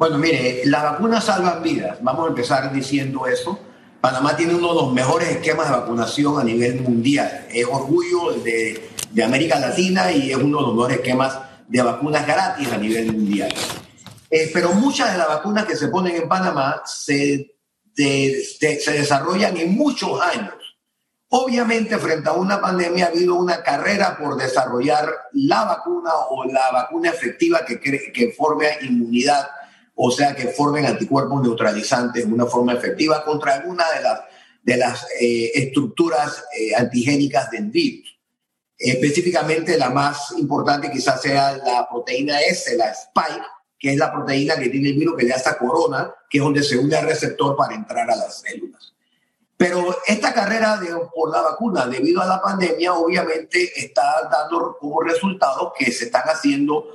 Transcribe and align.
Bueno, 0.00 0.16
mire, 0.16 0.62
las 0.64 0.82
vacunas 0.82 1.22
salvan 1.22 1.62
vidas. 1.62 1.98
Vamos 2.00 2.24
a 2.24 2.28
empezar 2.30 2.72
diciendo 2.72 3.26
eso. 3.26 3.60
Panamá 4.00 4.34
tiene 4.34 4.54
uno 4.54 4.68
de 4.68 4.74
los 4.76 4.92
mejores 4.94 5.28
esquemas 5.28 5.68
de 5.68 5.76
vacunación 5.76 6.40
a 6.40 6.42
nivel 6.42 6.80
mundial. 6.80 7.46
Es 7.52 7.66
orgullo 7.66 8.32
de, 8.42 8.88
de 9.10 9.22
América 9.22 9.60
Latina 9.60 10.10
y 10.10 10.30
es 10.30 10.38
uno 10.38 10.60
de 10.60 10.62
los 10.68 10.74
mejores 10.74 10.96
esquemas 10.96 11.38
de 11.68 11.82
vacunas 11.82 12.26
gratis 12.26 12.72
a 12.72 12.78
nivel 12.78 13.12
mundial. 13.12 13.52
Eh, 14.30 14.50
pero 14.54 14.72
muchas 14.72 15.12
de 15.12 15.18
las 15.18 15.28
vacunas 15.28 15.66
que 15.66 15.76
se 15.76 15.88
ponen 15.88 16.16
en 16.16 16.26
Panamá 16.26 16.80
se, 16.86 17.56
se 17.94 18.92
desarrollan 18.92 19.58
en 19.58 19.76
muchos 19.76 20.18
años. 20.18 20.54
Obviamente, 21.28 21.98
frente 21.98 22.26
a 22.26 22.32
una 22.32 22.58
pandemia 22.58 23.04
ha 23.04 23.08
habido 23.08 23.34
una 23.34 23.62
carrera 23.62 24.16
por 24.16 24.36
desarrollar 24.36 25.10
la 25.34 25.64
vacuna 25.64 26.10
o 26.30 26.46
la 26.46 26.70
vacuna 26.72 27.10
efectiva 27.10 27.66
que, 27.66 27.78
que 27.78 28.32
forme 28.32 28.66
inmunidad 28.80 29.46
o 30.02 30.10
sea 30.10 30.34
que 30.34 30.48
formen 30.48 30.86
anticuerpos 30.86 31.42
neutralizantes 31.42 32.26
de 32.26 32.32
una 32.32 32.46
forma 32.46 32.72
efectiva 32.72 33.22
contra 33.22 33.56
alguna 33.56 33.84
de 33.94 34.02
las, 34.02 34.20
de 34.62 34.76
las 34.78 35.06
eh, 35.20 35.50
estructuras 35.54 36.42
eh, 36.58 36.74
antigénicas 36.74 37.50
del 37.50 37.66
virus. 37.66 38.18
Específicamente 38.78 39.76
la 39.76 39.90
más 39.90 40.32
importante 40.38 40.90
quizás 40.90 41.20
sea 41.20 41.54
la 41.58 41.86
proteína 41.86 42.40
S, 42.40 42.74
la 42.78 42.90
spike, 42.90 43.44
que 43.78 43.92
es 43.92 43.98
la 43.98 44.10
proteína 44.10 44.56
que 44.56 44.70
tiene 44.70 44.88
el 44.88 44.96
virus 44.96 45.18
que 45.18 45.26
le 45.26 45.34
hace 45.34 45.54
corona, 45.58 46.14
que 46.30 46.38
es 46.38 46.44
donde 46.44 46.62
se 46.62 46.78
une 46.78 46.96
al 46.96 47.04
receptor 47.04 47.54
para 47.54 47.74
entrar 47.74 48.10
a 48.10 48.16
las 48.16 48.40
células. 48.40 48.94
Pero 49.58 49.98
esta 50.06 50.32
carrera 50.32 50.78
de, 50.78 50.96
por 51.14 51.30
la 51.30 51.42
vacuna, 51.42 51.86
debido 51.86 52.22
a 52.22 52.26
la 52.26 52.40
pandemia, 52.40 52.94
obviamente 52.94 53.70
está 53.76 54.30
dando 54.32 54.78
como 54.80 55.02
resultado 55.02 55.74
que 55.78 55.92
se 55.92 56.06
están 56.06 56.22
haciendo 56.24 56.86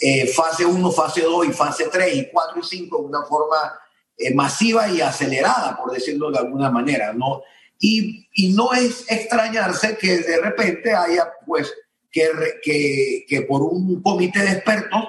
eh, 0.00 0.26
fase 0.28 0.64
1, 0.64 0.92
fase 0.92 1.22
2 1.22 1.46
y 1.46 1.52
fase 1.52 1.88
3 1.88 2.14
y 2.14 2.30
4 2.30 2.60
y 2.60 2.64
5 2.64 2.98
de 2.98 3.04
una 3.04 3.22
forma 3.22 3.78
eh, 4.16 4.34
masiva 4.34 4.88
y 4.88 5.00
acelerada, 5.00 5.76
por 5.76 5.92
decirlo 5.92 6.30
de 6.30 6.38
alguna 6.38 6.70
manera, 6.70 7.12
¿no? 7.12 7.42
Y, 7.78 8.28
y, 8.34 8.52
no 8.52 8.72
es 8.72 9.04
extrañarse 9.10 9.96
que 9.96 10.18
de 10.18 10.40
repente 10.40 10.94
haya, 10.94 11.30
pues, 11.46 11.72
que, 12.10 12.30
que, 12.62 13.24
que 13.26 13.42
por 13.42 13.62
un 13.62 14.02
comité 14.02 14.40
de 14.40 14.52
expertos 14.52 15.04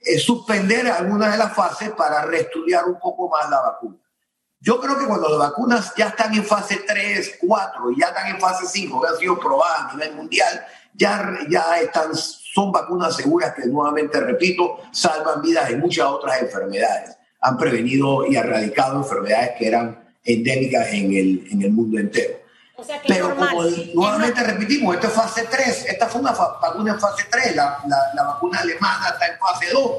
eh, 0.00 0.18
suspender 0.18 0.86
algunas 0.88 1.32
de 1.32 1.38
las 1.38 1.54
fases 1.54 1.90
para 1.92 2.24
reestudiar 2.26 2.84
un 2.84 2.98
poco 2.98 3.28
más 3.28 3.48
la 3.48 3.60
vacuna. 3.60 3.96
Yo 4.60 4.80
creo 4.80 4.98
que 4.98 5.06
cuando 5.06 5.28
las 5.28 5.38
vacunas 5.38 5.92
ya 5.96 6.08
están 6.08 6.34
en 6.34 6.44
fase 6.44 6.82
3, 6.86 7.38
4 7.40 7.90
y 7.90 8.00
ya 8.00 8.08
están 8.08 8.28
en 8.28 8.40
fase 8.40 8.66
5, 8.66 9.00
que 9.00 9.08
han 9.08 9.16
sido 9.18 9.38
probadas 9.38 9.80
a 9.80 9.92
nivel 9.94 10.14
mundial, 10.14 10.66
ya, 10.94 11.38
ya 11.48 11.80
están 11.80 12.12
son 12.54 12.70
vacunas 12.70 13.16
seguras 13.16 13.52
que 13.54 13.66
nuevamente, 13.66 14.20
repito, 14.20 14.78
salvan 14.92 15.42
vidas 15.42 15.70
en 15.70 15.80
muchas 15.80 16.06
otras 16.06 16.40
enfermedades. 16.40 17.16
Han 17.40 17.58
prevenido 17.58 18.24
y 18.26 18.36
erradicado 18.36 18.98
enfermedades 18.98 19.50
que 19.58 19.66
eran 19.66 20.14
endémicas 20.22 20.86
en 20.92 21.12
el, 21.12 21.48
en 21.50 21.62
el 21.62 21.72
mundo 21.72 21.98
entero. 21.98 22.44
Pero 23.08 23.34
como 23.34 23.62
nuevamente 23.94 24.42
repetimos, 24.42 24.94
esto 24.94 25.08
es 25.08 25.12
fase 25.12 25.48
3, 25.50 25.86
esta 25.88 26.06
fue 26.06 26.20
una 26.20 26.32
vacuna 26.32 26.92
en 26.92 27.00
fase 27.00 27.24
3, 27.30 27.56
la, 27.56 27.82
la, 28.14 28.22
vacuna 28.22 28.60
alemana 28.60 29.08
está 29.08 29.26
en 29.26 29.38
fase 29.38 29.72
2. 29.72 29.90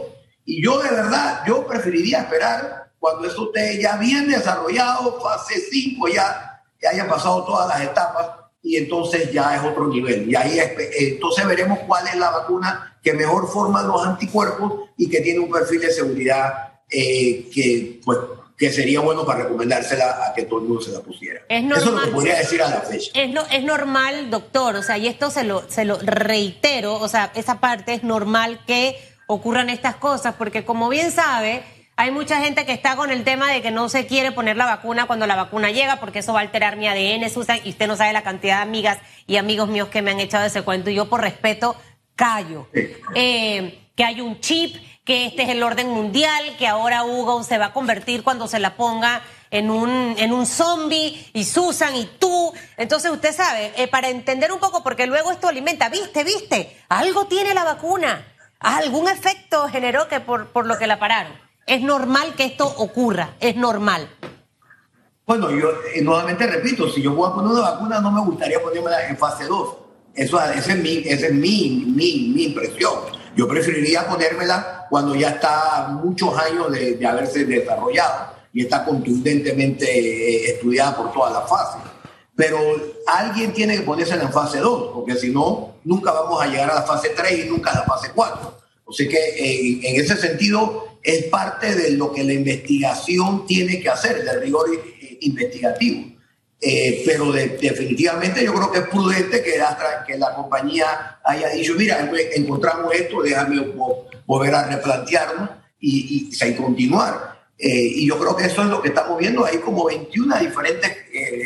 Y 0.46 0.64
yo 0.64 0.82
de 0.82 0.92
verdad, 0.92 1.44
yo 1.46 1.66
preferiría 1.68 2.22
esperar 2.22 2.92
cuando 3.00 3.28
esto 3.28 3.52
esté 3.54 3.82
ya 3.82 3.98
bien 3.98 4.30
desarrollado, 4.30 5.20
fase 5.22 5.60
5, 5.60 6.08
ya, 6.08 6.64
ya 6.82 6.90
hayan 6.90 7.08
pasado 7.08 7.44
todas 7.46 7.68
las 7.68 7.82
etapas, 7.82 8.45
y 8.66 8.78
entonces 8.78 9.32
ya 9.32 9.56
es 9.56 9.64
otro 9.64 9.88
nivel. 9.88 10.28
Y 10.28 10.36
ahí 10.36 10.58
entonces 10.98 11.46
veremos 11.46 11.80
cuál 11.86 12.08
es 12.08 12.16
la 12.16 12.32
vacuna 12.32 12.98
que 13.04 13.14
mejor 13.14 13.48
forma 13.48 13.84
los 13.84 14.04
anticuerpos 14.04 14.90
y 14.98 15.08
que 15.08 15.22
tiene 15.22 15.40
un 15.40 15.52
perfil 15.52 15.82
de 15.82 15.92
seguridad 15.92 16.80
eh, 16.90 17.48
que, 17.54 18.02
pues, 18.04 18.18
que 18.58 18.72
sería 18.72 19.02
bueno 19.02 19.24
para 19.24 19.44
recomendársela 19.44 20.26
a 20.26 20.34
que 20.34 20.46
todo 20.46 20.62
el 20.62 20.66
mundo 20.66 20.82
se 20.82 20.92
la 20.92 21.02
pusiera. 21.02 21.42
Eso 21.48 21.76
es 21.76 21.86
lo 21.86 22.02
que 22.02 22.08
podría 22.08 22.38
decir 22.38 22.60
a 22.64 22.70
la 22.70 22.82
fecha. 22.82 23.12
Es, 23.14 23.36
es 23.52 23.64
normal, 23.64 24.32
doctor, 24.32 24.78
o 24.78 24.82
sea, 24.82 24.98
y 24.98 25.06
esto 25.06 25.30
se 25.30 25.44
lo, 25.44 25.70
se 25.70 25.86
lo 25.86 26.00
reitero, 26.00 26.96
o 26.96 27.08
sea, 27.08 27.32
esa 27.36 27.60
parte 27.60 27.94
es 27.94 28.04
normal 28.04 28.62
que 28.66 28.98
ocurran 29.28 29.70
estas 29.70 29.98
cosas, 29.98 30.34
porque 30.40 30.66
como 30.66 30.90
bien 30.90 31.12
sabe, 31.12 31.64
hay 31.98 32.12
mucha 32.12 32.42
gente 32.42 32.66
que 32.66 32.74
está 32.74 32.96
con 32.96 33.10
el 33.10 33.24
tema 33.24 33.52
de 33.52 33.62
que 33.62 33.72
no 33.72 33.88
se 33.88 34.06
quiere 34.06 34.32
poner 34.32 34.58
la 34.58 34.66
vacuna 34.66 35.08
cuando 35.08 35.28
la 35.28 35.36
vacuna 35.36 35.72
llega 35.72 36.00
porque 36.00 36.20
eso 36.20 36.34
va 36.34 36.40
a 36.40 36.44
alterar 36.44 36.76
mi 36.76 36.88
ADN, 36.88 37.30
Susan, 37.30 37.60
y 37.64 37.70
usted 37.70 37.88
no 37.88 37.96
sabe 37.96 38.12
la 38.12 38.24
cantidad 38.24 38.58
de 38.58 38.64
amigas 38.64 38.98
y 39.28 39.38
amigos 39.38 39.70
míos 39.70 39.88
que 39.88 40.02
me 40.02 40.12
han 40.12 40.20
echado 40.20 40.46
ese 40.46 40.62
cuento 40.64 40.90
y 40.90 40.96
yo 40.96 41.08
por 41.08 41.22
respeto 41.22 41.76
callo. 42.16 42.68
Eh, 43.16 43.82
que 43.96 44.04
hay 44.04 44.20
un 44.20 44.42
chip, 44.42 44.76
que 45.06 45.28
este 45.28 45.44
es 45.44 45.50
el 45.50 45.64
orden 45.64 45.90
mundial, 45.90 46.58
que 46.58 46.68
ahora 46.68 47.06
Hugo 47.06 47.44
se 47.44 47.58
va 47.58 47.68
a 47.68 47.74
convertir 47.74 48.24
cuando 48.24 48.48
se 48.48 48.60
la 48.60 48.76
ponga 48.76 49.22
en 49.50 49.70
un, 49.70 50.16
en 50.18 50.34
un 50.34 50.46
zombie 50.46 51.30
y 51.32 51.46
Susan 51.46 51.96
y 51.96 52.06
tú. 52.20 52.54
Entonces 52.76 53.10
usted 53.10 53.34
sabe, 53.34 53.72
eh, 53.78 53.88
para 53.88 54.10
entender 54.10 54.52
un 54.52 54.60
poco, 54.60 54.84
porque 54.84 55.08
luego 55.08 55.32
esto 55.32 55.48
alimenta, 55.48 55.88
viste, 55.88 56.26
viste, 56.26 56.76
algo 56.90 57.28
tiene 57.28 57.54
la 57.54 57.64
vacuna, 57.64 58.26
algún 58.60 59.08
efecto 59.08 59.70
generó 59.70 60.10
que 60.10 60.20
por, 60.20 60.52
por 60.52 60.66
lo 60.66 60.78
que 60.78 60.88
la 60.88 61.00
pararon. 61.00 61.45
Es 61.66 61.82
normal 61.82 62.36
que 62.36 62.46
esto 62.46 62.68
ocurra, 62.68 63.36
es 63.40 63.56
normal. 63.56 64.08
Bueno, 65.26 65.50
yo 65.50 65.72
eh, 65.96 66.02
nuevamente 66.04 66.46
repito, 66.46 66.88
si 66.90 67.02
yo 67.02 67.16
voy 67.16 67.28
a 67.28 67.34
poner 67.34 67.52
una 67.52 67.62
vacuna, 67.62 68.00
no 68.00 68.12
me 68.12 68.22
gustaría 68.22 68.62
ponérmela 68.62 69.08
en 69.08 69.18
fase 69.18 69.46
2. 69.46 69.76
Eso, 70.14 70.40
esa 70.40 70.74
es, 70.74 70.78
mi, 70.78 70.98
esa 70.98 71.26
es 71.28 71.34
mi, 71.34 71.84
mi, 71.88 72.32
mi, 72.36 72.44
impresión. 72.44 72.94
Yo 73.36 73.48
preferiría 73.48 74.08
ponérmela 74.08 74.86
cuando 74.92 75.16
ya 75.16 75.30
está 75.30 75.88
muchos 76.04 76.38
años 76.38 76.72
de, 76.72 77.06
haberse 77.06 77.44
desarrollado 77.46 78.36
y 78.54 78.62
está 78.62 78.86
contundentemente 78.86 79.86
eh, 79.86 80.52
estudiada 80.52 80.96
por 80.96 81.12
todas 81.12 81.34
las 81.34 81.50
fases. 81.50 81.82
Pero 82.36 82.60
alguien 83.08 83.54
tiene 83.54 83.78
que 83.78 83.82
ponerse 83.82 84.14
en 84.14 84.32
fase 84.32 84.60
2, 84.60 84.92
porque 84.94 85.16
si 85.16 85.32
no, 85.32 85.78
nunca 85.84 86.12
vamos 86.12 86.42
a 86.42 86.46
llegar 86.46 86.70
a 86.70 86.76
la 86.76 86.84
fase 86.84 87.10
3 87.10 87.46
y 87.46 87.50
nunca 87.50 87.72
a 87.72 87.80
la 87.80 87.86
fase 87.86 88.12
4. 88.14 88.58
O 88.86 88.94
sea 88.94 89.10
que 89.10 89.18
eh, 89.18 89.80
en 89.84 90.00
ese 90.00 90.16
sentido 90.16 90.95
es 91.06 91.26
parte 91.26 91.76
de 91.76 91.92
lo 91.92 92.12
que 92.12 92.24
la 92.24 92.34
investigación 92.34 93.46
tiene 93.46 93.80
que 93.80 93.90
hacer, 93.90 94.24
del 94.24 94.42
rigor 94.42 94.68
investigativo. 95.22 96.16
Eh, 96.60 97.04
pero 97.06 97.32
definitivamente 97.32 98.44
yo 98.44 98.54
creo 98.54 98.72
que 98.72 98.80
es 98.80 98.88
prudente 98.88 99.44
que 99.44 99.58
la, 100.18 100.34
compañía 100.36 101.20
haya 101.24 101.50
dicho, 101.50 101.74
mira, 101.78 102.10
encontramos 102.34 102.92
esto, 102.96 103.22
déjame 103.22 103.74
volver 104.26 104.56
a 104.56 104.68
replantearnos 104.68 105.50
y, 105.80 106.32
y, 106.42 106.54
continuar. 106.56 107.36
Eh, 107.58 107.70
y 107.70 108.08
yo 108.08 108.18
creo 108.18 108.36
que 108.36 108.46
eso 108.46 108.64
es 108.64 108.70
lo 108.70 108.82
que 108.82 108.88
estamos 108.88 109.20
viendo. 109.20 109.46
Hay 109.46 109.58
como 109.60 109.86
21 109.86 110.40
diferentes 110.40 110.92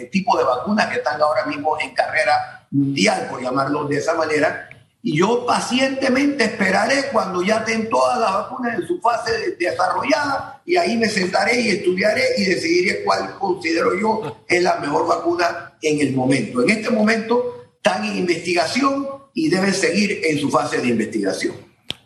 tipos 0.09 0.38
de 0.38 0.46
vacunas 0.46 0.88
que 0.88 1.00
están 1.00 1.22
ahora 1.22 1.46
mismo 1.46 1.78
en 1.81 1.94
carrera 1.94 2.66
mundial, 2.72 3.28
por 3.30 3.41
llamarlo 3.41 3.86
de 3.86 3.97
esa 3.97 4.14
manera, 4.14 4.70
y 5.01 5.17
yo 5.17 5.45
pacientemente 5.45 6.43
esperaré 6.43 7.05
cuando 7.11 7.41
ya 7.41 7.59
estén 7.59 7.89
todas 7.89 8.19
las 8.19 8.33
vacunas 8.33 8.79
en 8.79 8.87
su 8.87 8.99
fase 8.99 9.55
desarrollada 9.57 10.61
y 10.65 10.75
ahí 10.75 10.97
me 10.97 11.07
sentaré 11.07 11.61
y 11.61 11.69
estudiaré 11.69 12.21
y 12.37 12.45
decidiré 12.45 13.03
cuál 13.03 13.37
considero 13.39 13.97
yo 13.97 14.43
es 14.47 14.61
la 14.61 14.75
mejor 14.79 15.07
vacuna 15.07 15.73
en 15.81 16.01
el 16.01 16.13
momento. 16.13 16.61
En 16.61 16.69
este 16.69 16.89
momento 16.89 17.71
están 17.77 18.03
en 18.03 18.17
investigación 18.17 19.07
y 19.33 19.47
deben 19.49 19.73
seguir 19.73 20.19
en 20.25 20.37
su 20.37 20.49
fase 20.49 20.79
de 20.79 20.89
investigación. 20.89 21.55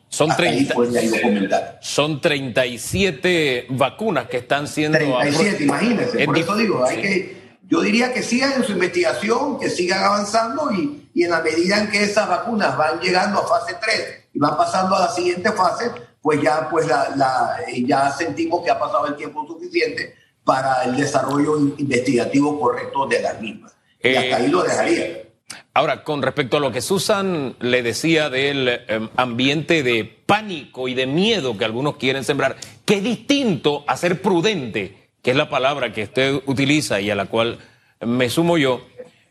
Son, 0.07 0.29
30, 0.35 1.79
son 1.81 2.21
37 2.21 3.65
vacunas 3.69 4.27
que 4.27 4.37
están 4.37 4.67
siendo... 4.67 4.99
37, 4.99 5.63
imagínense. 5.63 6.25
Por 6.25 6.37
eso 6.37 6.55
digo, 6.55 6.85
hay 6.85 7.01
que 7.01 7.43
yo 7.67 7.81
diría 7.81 8.13
que 8.13 8.21
sigan 8.21 8.53
en 8.53 8.63
su 8.63 8.73
investigación, 8.73 9.59
que 9.59 9.67
sigan 9.67 10.03
avanzando 10.03 10.71
y, 10.71 11.02
y 11.13 11.23
en 11.23 11.31
la 11.31 11.41
medida 11.41 11.79
en 11.79 11.91
que 11.91 12.03
esas 12.03 12.27
vacunas 12.27 12.77
van 12.77 12.99
llegando 12.99 13.39
a 13.39 13.47
fase 13.47 13.75
3 13.81 14.29
y 14.33 14.39
van 14.39 14.57
pasando 14.57 14.95
a 14.95 15.01
la 15.01 15.09
siguiente 15.09 15.51
fase, 15.51 15.91
pues 16.21 16.41
ya, 16.41 16.67
pues 16.69 16.87
la, 16.87 17.57
ya 17.85 18.11
sentimos 18.11 18.63
que 18.63 18.71
ha 18.71 18.79
pasado 18.79 19.07
el 19.07 19.15
tiempo 19.15 19.45
suficiente 19.47 20.15
para 20.43 20.83
el 20.83 20.95
desarrollo 20.95 21.57
investigativo 21.77 22.59
correcto 22.59 23.05
de 23.07 23.21
las 23.21 23.39
mismas. 23.39 23.73
y 24.01 24.15
hasta 24.15 24.37
ahí 24.37 24.47
lo 24.47 24.63
dejaría. 24.63 25.23
Ahora, 25.75 26.03
con 26.03 26.21
respecto 26.21 26.57
a 26.57 26.59
lo 26.59 26.71
que 26.71 26.81
Susan 26.81 27.55
le 27.59 27.83
decía 27.83 28.29
del 28.29 28.67
em, 28.87 29.09
ambiente 29.15 29.83
de 29.83 30.03
pánico 30.03 30.87
y 30.87 30.93
de 30.93 31.07
miedo 31.07 31.57
que 31.57 31.65
algunos 31.65 31.97
quieren 31.97 32.23
sembrar, 32.23 32.57
que 32.85 32.95
es 32.95 33.03
distinto 33.03 33.83
a 33.87 33.97
ser 33.97 34.21
prudente 34.21 35.03
que 35.23 35.31
es 35.31 35.37
la 35.37 35.49
palabra 35.49 35.91
que 35.93 36.03
usted 36.03 36.41
utiliza 36.45 36.99
y 36.99 37.09
a 37.09 37.15
la 37.15 37.25
cual 37.25 37.57
me 38.01 38.29
sumo 38.29 38.57
yo, 38.57 38.85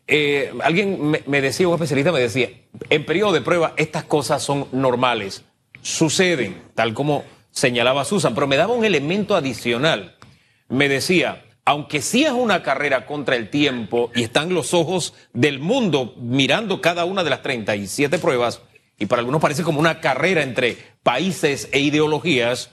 eh, 0.07 0.53
alguien 0.63 1.15
me, 1.25 1.41
decía, 1.41 1.67
un 1.67 1.75
especialista 1.75 2.11
me 2.11 2.19
decía, 2.19 2.49
en 2.89 3.05
periodo 3.05 3.33
de 3.33 3.41
prueba 3.41 3.73
estas 3.77 4.03
cosas 4.03 4.43
son 4.43 4.67
normales, 4.71 5.43
suceden, 5.81 6.61
tal 6.75 6.93
como 6.93 7.23
señalaba 7.51 8.03
Susan, 8.03 8.33
pero 8.33 8.47
me 8.47 8.57
daba 8.57 8.73
un 8.73 8.83
elemento 8.83 9.35
adicional. 9.35 10.17
Me 10.67 10.89
decía, 10.89 11.45
aunque 11.65 12.01
sí 12.01 12.25
es 12.25 12.31
una 12.31 12.63
carrera 12.63 13.05
contra 13.05 13.35
el 13.35 13.49
tiempo 13.49 14.11
y 14.15 14.23
están 14.23 14.53
los 14.53 14.73
ojos 14.73 15.13
del 15.33 15.59
mundo 15.59 16.15
mirando 16.17 16.81
cada 16.81 17.05
una 17.05 17.23
de 17.23 17.29
las 17.29 17.41
37 17.41 18.19
pruebas, 18.19 18.61
y 18.99 19.05
para 19.05 19.21
algunos 19.21 19.41
parece 19.41 19.63
como 19.63 19.79
una 19.79 20.01
carrera 20.01 20.43
entre 20.43 20.77
países 21.03 21.69
e 21.71 21.79
ideologías, 21.79 22.69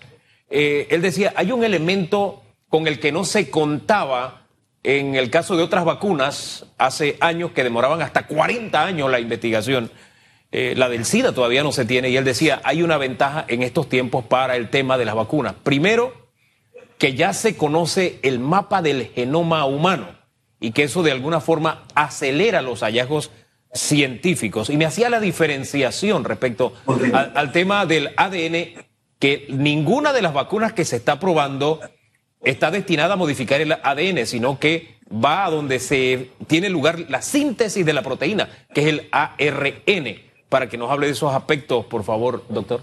eh, 0.49 0.89
él 0.91 1.03
decía, 1.03 1.33
hay 1.37 1.53
un 1.53 1.65
elemento 1.65 2.43
con 2.69 2.87
el 2.87 2.99
que 3.01 3.13
no 3.13 3.25
se 3.25 3.51
contaba 3.51 4.40
en 4.83 5.15
el 5.15 5.31
caso 5.31 5.57
de 5.57 5.63
otras 5.63 5.85
vacunas 5.85 6.67
hace 6.79 7.17
años 7.21 7.53
que 7.53 7.65
demoraban 7.65 8.01
hasta 8.03 8.27
40 8.27 8.83
años 8.83 9.11
la 9.11 9.21
investigación. 9.21 9.91
Eh, 10.53 10.75
la 10.77 10.89
del 10.89 11.05
SIDA 11.05 11.33
todavía 11.33 11.63
no 11.63 11.71
se 11.71 11.85
tiene 11.85 12.11
y 12.11 12.17
él 12.17 12.25
decía, 12.25 12.61
hay 12.65 12.83
una 12.83 12.97
ventaja 12.97 13.45
en 13.47 13.63
estos 13.63 13.89
tiempos 13.89 14.25
para 14.25 14.57
el 14.57 14.71
tema 14.71 14.99
de 14.99 15.05
las 15.05 15.15
vacunas. 15.15 15.55
Primero, 15.63 16.31
que 16.99 17.15
ya 17.15 17.33
se 17.33 17.57
conoce 17.57 18.19
el 18.23 18.41
mapa 18.41 18.83
del 18.83 19.11
genoma 19.15 19.65
humano 19.67 20.09
y 20.59 20.73
que 20.73 20.83
eso 20.85 21.03
de 21.03 21.13
alguna 21.13 21.41
forma 21.41 21.85
acelera 21.95 22.63
los 22.63 22.81
hallazgos 22.81 23.31
científicos. 23.73 24.71
Y 24.71 24.77
me 24.77 24.87
hacía 24.87 25.09
la 25.09 25.21
diferenciación 25.21 26.25
respecto 26.25 26.73
al, 27.13 27.33
al 27.35 27.53
tema 27.53 27.87
del 27.87 28.11
ADN, 28.17 28.87
que 29.19 29.47
ninguna 29.51 30.13
de 30.13 30.23
las 30.23 30.33
vacunas 30.33 30.73
que 30.73 30.85
se 30.85 30.97
está 30.97 31.21
probando 31.21 31.81
está 32.43 32.71
destinada 32.71 33.15
a 33.15 33.17
modificar 33.17 33.61
el 33.61 33.73
ADN, 33.73 34.27
sino 34.27 34.59
que 34.59 35.01
va 35.13 35.47
a 35.47 35.51
donde 35.51 35.79
se 35.79 36.31
tiene 36.47 36.69
lugar 36.69 37.01
la 37.09 37.23
síntesis 37.23 37.85
de 37.85 37.93
la 37.93 38.03
proteína, 38.03 38.49
que 38.73 38.83
es 38.83 38.87
el 38.87 39.09
ARN. 39.11 40.31
Para 40.49 40.69
que 40.69 40.77
nos 40.77 40.91
hable 40.91 41.07
de 41.07 41.13
esos 41.13 41.33
aspectos, 41.33 41.87
por 41.87 42.03
favor, 42.03 42.45
doctor. 42.49 42.83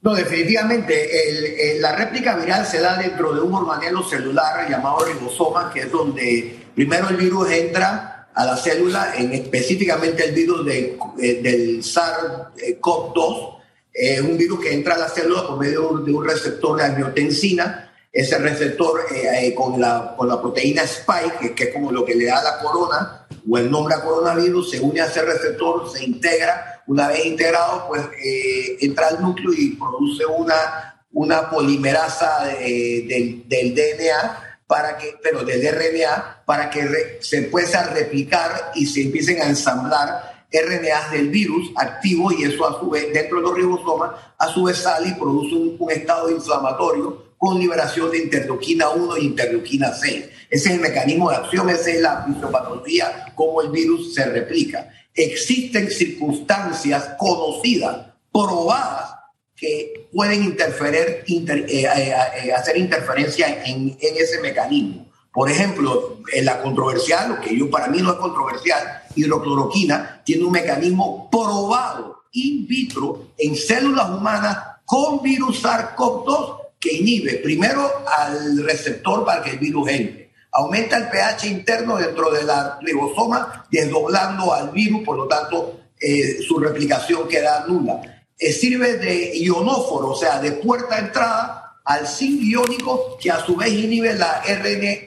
No, 0.00 0.14
definitivamente. 0.14 1.78
la 1.80 1.96
réplica 1.96 2.36
viral 2.36 2.66
se 2.66 2.80
da 2.80 2.96
dentro 2.96 3.34
de 3.34 3.40
un 3.40 3.54
organelo 3.54 4.02
celular 4.02 4.68
llamado 4.68 5.04
ribosoma, 5.04 5.72
que 5.72 5.80
es 5.80 5.90
donde 5.90 6.56
primero 6.74 7.08
el 7.08 7.16
virus 7.16 7.50
entra 7.50 8.28
a 8.34 8.44
la 8.44 8.56
célula, 8.56 9.14
en 9.16 9.32
específicamente 9.32 10.24
el 10.26 10.34
virus 10.34 10.66
eh, 10.68 10.96
del 11.42 11.82
SARS-CoV-2, 11.82 13.56
es 13.92 14.20
un 14.20 14.38
virus 14.38 14.60
que 14.60 14.72
entra 14.72 14.94
a 14.94 14.98
la 14.98 15.08
célula 15.08 15.44
por 15.48 15.58
medio 15.58 15.98
de 15.98 16.12
un 16.12 16.24
receptor 16.24 16.76
de 16.78 16.84
angiotensina 16.84 17.87
ese 18.12 18.38
receptor 18.38 19.00
eh, 19.10 19.46
eh, 19.46 19.54
con, 19.54 19.80
la, 19.80 20.14
con 20.16 20.28
la 20.28 20.40
proteína 20.40 20.82
spike, 20.82 21.54
que, 21.54 21.64
es 21.64 21.72
como 21.72 21.92
lo 21.92 22.04
que 22.04 22.14
le 22.14 22.26
da 22.26 22.42
la 22.42 22.58
corona 22.58 23.26
o 23.50 23.58
el 23.58 23.70
nombre 23.70 23.94
a 23.94 24.00
coronavirus, 24.00 24.70
se 24.70 24.80
une 24.80 25.00
a 25.00 25.06
ese 25.06 25.22
receptor, 25.22 25.90
se 25.90 26.04
integra, 26.04 26.82
una 26.86 27.08
vez 27.08 27.26
integrado, 27.26 27.86
pues 27.88 28.02
eh, 28.24 28.78
entra 28.80 29.08
al 29.08 29.20
núcleo 29.20 29.52
y 29.52 29.76
produce 29.76 30.24
una, 30.26 31.04
una 31.12 31.50
polimerasa 31.50 32.46
del, 32.46 33.46
del 33.46 33.74
DNA 33.74 34.48
para 34.66 34.96
que, 34.96 35.16
pero 35.22 35.44
del 35.44 35.62
RNA, 35.62 36.42
para 36.44 36.70
que 36.70 37.18
se 37.20 37.42
pueda 37.42 37.86
replicar 37.86 38.72
y 38.74 38.86
se 38.86 39.02
empiecen 39.02 39.40
a 39.40 39.46
ensamblar 39.46 40.46
RNAs 40.52 41.10
del 41.10 41.28
virus 41.28 41.70
activo 41.76 42.32
y 42.32 42.44
eso 42.44 42.66
a 42.66 42.78
su 42.78 42.90
vez 42.90 43.12
dentro 43.12 43.38
de 43.38 43.42
los 43.42 43.54
ribosomas 43.54 44.12
a 44.38 44.48
su 44.48 44.64
vez 44.64 44.78
sale 44.78 45.08
y 45.08 45.14
produce 45.14 45.54
un 45.54 45.90
estado 45.90 46.30
inflamatorio 46.30 47.27
con 47.38 47.58
liberación 47.58 48.10
de 48.10 48.18
interleuquina 48.18 48.90
1 48.90 49.16
e 49.16 49.24
interleuquina 49.24 49.94
6. 49.94 50.28
Ese 50.50 50.68
es 50.68 50.74
el 50.74 50.80
mecanismo 50.80 51.30
de 51.30 51.36
acción, 51.36 51.70
esa 51.70 51.90
es 51.90 52.00
la 52.00 52.24
fisiopatología, 52.24 53.32
cómo 53.34 53.62
el 53.62 53.70
virus 53.70 54.12
se 54.14 54.24
replica. 54.26 54.90
Existen 55.14 55.90
circunstancias 55.90 57.14
conocidas, 57.16 58.08
probadas, 58.32 59.14
que 59.56 60.08
pueden 60.12 60.44
interferir, 60.44 61.24
eh, 61.26 61.26
eh, 61.68 62.14
eh, 62.44 62.52
hacer 62.52 62.76
interferencia 62.76 63.64
en, 63.64 63.96
en, 64.00 64.16
ese 64.16 64.40
mecanismo. 64.40 65.08
Por 65.32 65.50
ejemplo, 65.50 66.18
en 66.32 66.44
la 66.44 66.62
controversial, 66.62 67.28
lo 67.28 67.40
que 67.40 67.56
yo 67.56 67.68
para 67.68 67.88
mí 67.88 68.00
no 68.00 68.12
es 68.12 68.18
controversial, 68.18 69.02
hidrocloroquina 69.16 70.22
tiene 70.24 70.44
un 70.44 70.52
mecanismo 70.52 71.28
probado 71.30 72.22
in 72.32 72.66
vitro 72.66 73.32
en 73.36 73.56
células 73.56 74.10
humanas 74.10 74.58
con 74.84 75.20
virus 75.22 75.62
SARS-CoV-2 75.62 76.57
que 76.80 76.94
inhibe 76.94 77.34
primero 77.38 77.90
al 78.06 78.62
receptor 78.64 79.24
para 79.24 79.42
que 79.42 79.50
el 79.50 79.58
virus 79.58 79.88
entre. 79.88 80.30
Aumenta 80.52 80.96
el 80.96 81.08
pH 81.08 81.46
interno 81.46 81.96
dentro 81.96 82.30
de 82.30 82.44
la 82.44 82.78
ribosoma, 82.80 83.66
desdoblando 83.70 84.52
al 84.52 84.70
virus, 84.70 85.02
por 85.04 85.16
lo 85.16 85.26
tanto, 85.26 85.80
eh, 86.00 86.38
su 86.46 86.58
replicación 86.58 87.28
queda 87.28 87.64
nula. 87.66 88.24
Eh, 88.38 88.52
sirve 88.52 88.98
de 88.98 89.36
ionóforo, 89.38 90.10
o 90.10 90.16
sea, 90.16 90.40
de 90.40 90.52
puerta 90.52 90.96
de 90.96 91.06
entrada 91.08 91.80
al 91.84 92.06
zinc 92.06 92.42
iónico, 92.42 93.18
que 93.20 93.30
a 93.30 93.44
su 93.44 93.56
vez 93.56 93.72
inhibe 93.72 94.14
la, 94.14 94.42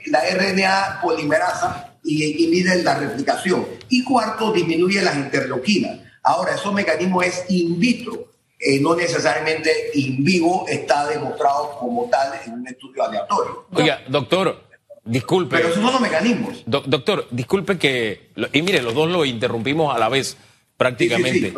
la 0.05 0.21
RNA 0.29 0.99
polimerasa 1.01 1.95
y 2.03 2.23
inhibe 2.45 2.83
la 2.83 2.95
replicación. 2.95 3.65
Y 3.89 4.03
cuarto, 4.03 4.51
disminuye 4.51 5.01
las 5.01 5.15
interleuquinas. 5.15 5.99
Ahora, 6.23 6.55
esos 6.55 6.73
mecanismos 6.73 7.25
es 7.25 7.45
in 7.49 7.79
vitro 7.79 8.30
eh, 8.61 8.79
no 8.79 8.95
necesariamente 8.95 9.71
in 9.95 10.23
vivo 10.23 10.65
está 10.67 11.07
demostrado 11.07 11.77
como 11.79 12.07
tal 12.09 12.31
en 12.45 12.53
un 12.53 12.67
estudio 12.67 13.03
aleatorio. 13.03 13.65
Oiga, 13.73 14.01
doctor, 14.07 14.63
disculpe. 15.03 15.57
Pero 15.57 15.69
esos 15.69 15.81
son 15.81 15.91
los 15.91 16.01
mecanismos. 16.01 16.63
doctor, 16.65 17.27
disculpe 17.31 17.77
que. 17.79 18.29
Y 18.53 18.61
mire, 18.61 18.81
los 18.81 18.93
dos 18.93 19.09
lo 19.09 19.25
interrumpimos 19.25 19.95
a 19.95 19.97
la 19.97 20.09
vez, 20.09 20.37
prácticamente. 20.77 21.53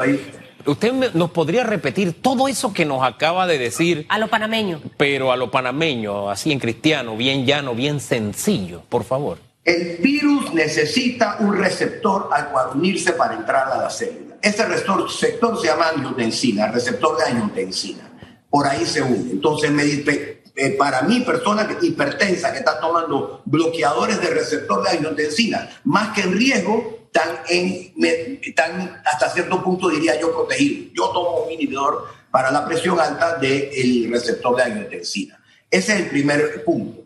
¿Usted 0.66 0.94
nos 1.14 1.32
podría 1.32 1.66
repetir 1.66 2.22
todo 2.22 2.48
eso 2.48 2.74
que 2.74 2.86
nos 2.86 3.04
acaba 3.04 3.48
de 3.48 3.58
decir? 3.58 4.06
A 4.08 4.18
lo 4.18 4.30
panameño. 4.30 4.80
Pero 4.96 5.34
a 5.34 5.36
lo 5.36 5.52
panameño, 5.52 6.30
así 6.30 6.54
en 6.54 6.60
cristiano, 6.60 7.18
bien 7.18 7.46
llano, 7.46 7.76
bien 7.76 8.00
sencillo, 8.00 8.82
por 8.88 9.04
favor. 9.04 9.40
El 9.66 9.98
virus 9.98 10.54
necesita 10.54 11.38
un 11.40 11.58
receptor 11.58 12.30
al 12.32 12.50
cual 12.50 12.68
unirse 12.76 13.12
para 13.14 13.36
entrar 13.36 13.70
a 13.70 13.78
la 13.78 13.90
célula. 13.90 14.23
Este 14.44 14.66
receptor 14.66 15.10
se 15.10 15.68
llama 15.68 15.88
angiotensina, 15.88 16.68
receptor 16.68 17.18
de 17.18 17.24
angiotensina. 17.24 18.12
Por 18.50 18.68
ahí 18.68 18.86
se 18.86 19.01
une. 19.01 19.31
Entonces, 19.31 19.72
me, 19.72 19.84
eh, 19.86 20.69
para 20.78 21.04
mí, 21.04 21.22
persona 21.22 21.66
hipertensa 21.81 22.51
que 22.51 22.60
está 22.60 22.78
tomando 22.78 23.42
bloqueadores 23.45 24.19
de 24.19 24.28
receptor 24.28 24.84
de 24.84 24.98
angiotensina, 24.98 25.69
más 25.86 26.13
que 26.13 26.24
en 26.24 26.38
riesgo, 26.38 27.07
están, 28.44 29.01
hasta 29.06 29.30
cierto 29.30 29.63
punto, 29.63 29.88
diría 29.88 30.19
yo, 30.19 30.34
protegidos. 30.34 30.92
Yo 30.94 31.10
tomo 31.12 31.46
un 31.46 31.51
inhibidor 31.54 32.06
para 32.30 32.51
la 32.51 32.66
presión 32.66 33.00
alta 33.00 33.38
del 33.38 34.10
receptor 34.12 34.57
de 34.57 34.63
angiotensina. 34.63 35.39
Ese 35.72 35.94
es 35.94 36.00
el 36.01 36.10
primer 36.10 36.66
punto. 36.66 37.03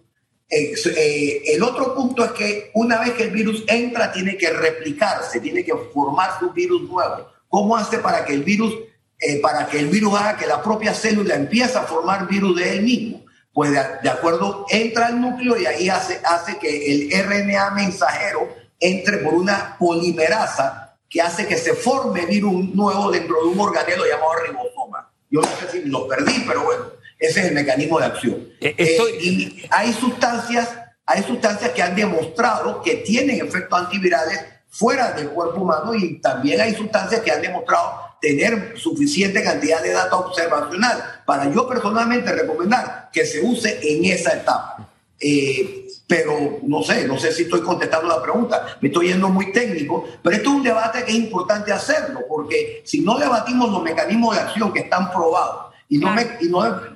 Eh, 0.50 0.74
eh, 0.96 1.42
el 1.46 1.62
otro 1.62 1.94
punto 1.94 2.24
es 2.24 2.32
que 2.32 2.72
una 2.74 3.00
vez 3.00 3.12
que 3.14 3.24
el 3.24 3.32
virus 3.32 3.64
entra, 3.68 4.12
tiene 4.12 4.38
que 4.38 4.50
replicarse, 4.50 5.42
tiene 5.42 5.64
que 5.64 5.74
formar 5.94 6.40
su 6.40 6.52
virus 6.52 6.84
nuevo. 6.84 7.28
¿Cómo 7.50 7.76
hace 7.76 8.00
para 8.00 8.24
que 8.24 8.34
el 8.34 8.44
virus, 8.44 8.74
eh, 9.20 9.40
para 9.42 9.68
que 9.68 9.80
el 9.80 9.88
virus 9.88 10.14
haga 10.14 10.38
que 10.38 10.48
la 10.48 10.62
propia 10.64 10.94
célula 10.94 11.36
empiece 11.36 11.78
a 11.78 11.84
formar 11.84 12.28
virus 12.28 12.56
de 12.56 12.78
él 12.78 12.84
mismo? 12.84 13.26
Pues 13.52 13.72
de, 13.72 14.10
acuerdo, 14.10 14.66
entra 14.70 15.08
al 15.08 15.19
núcleo 15.19 15.57
y 15.57 15.66
ahí 15.66 15.90
hace, 15.90 16.21
hace 16.24 16.57
que 16.60 16.92
el 16.92 17.10
RNA 17.12 17.71
mensajero 17.71 18.48
entre 18.80 19.18
por 19.18 19.33
una 19.33 19.76
polimerasa 19.80 20.95
que 21.10 21.21
hace 21.21 21.48
que 21.48 21.57
se 21.57 21.74
forme 21.74 22.26
virus 22.26 22.74
nuevo 22.76 23.10
dentro 23.12 23.42
de 23.42 23.48
un 23.48 23.60
organelo 23.60 24.06
llamado 24.06 24.33
ribosoma. 24.45 25.12
Yo 25.30 25.42
no 25.42 25.48
sé 25.60 25.71
si 25.71 25.90
lo 25.90 26.07
perdí, 26.07 26.44
pero 26.48 26.64
bueno, 26.64 26.86
ese 27.19 27.40
es 27.40 27.45
el 27.47 27.54
mecanismo 27.54 28.00
de 28.00 28.06
acción. 28.06 28.47
Eh, 28.62 28.76
eh, 28.78 28.97
y 29.21 29.64
hay 29.69 29.94
sustancias, 29.94 30.69
hay 31.06 31.24
sustancias 31.24 31.71
que 31.71 31.81
han 31.81 31.95
demostrado 31.95 32.81
que 32.81 32.97
tienen 32.97 33.45
efectos 33.45 33.80
antivirales 33.80 34.40
fuera 34.69 35.12
del 35.12 35.30
cuerpo 35.30 35.62
humano 35.62 35.95
y 35.95 36.19
también 36.19 36.62
hay 36.62 36.76
sustancias 36.76 37.21
que 37.21 37.31
han 37.31 37.42
demostrado 37.42 38.07
tener 38.21 38.74
suficiente 38.78 39.44
cantidad 39.44 39.81
de 39.81 39.92
data 39.92 40.16
observacional 40.18 41.21
para 41.26 41.52
yo 41.52 41.68
personalmente 41.68 42.31
recomendar 42.31 43.09
que 43.12 43.26
se 43.26 43.42
use 43.42 43.80
en 43.81 44.06
esa 44.06 44.33
etapa. 44.33 44.90
Eh, 45.19 45.88
pero 46.07 46.59
no 46.64 46.83
sé, 46.83 47.06
no 47.07 47.19
sé 47.19 47.33
si 47.33 47.44
estoy 47.44 47.62
contestando 47.62 48.07
la 48.07 48.21
pregunta, 48.21 48.78
me 48.80 48.88
estoy 48.88 49.07
yendo 49.07 49.30
muy 49.30 49.52
técnico, 49.52 50.06
pero 50.24 50.36
esto 50.36 50.50
es 50.50 50.56
un 50.56 50.64
debate 50.64 51.04
que 51.04 51.12
es 51.12 51.18
importante 51.18 51.71
hacerlo, 51.71 52.21
porque 52.30 52.81
si 52.86 53.02
no 53.02 53.18
debatimos 53.18 53.69
los 53.69 53.83
mecanismos 53.83 54.36
de 54.36 54.42
acción 54.42 54.71
que 54.71 54.81
están 54.81 55.12
probados, 55.12 55.67
y 55.90 55.98
no, 56.00 56.14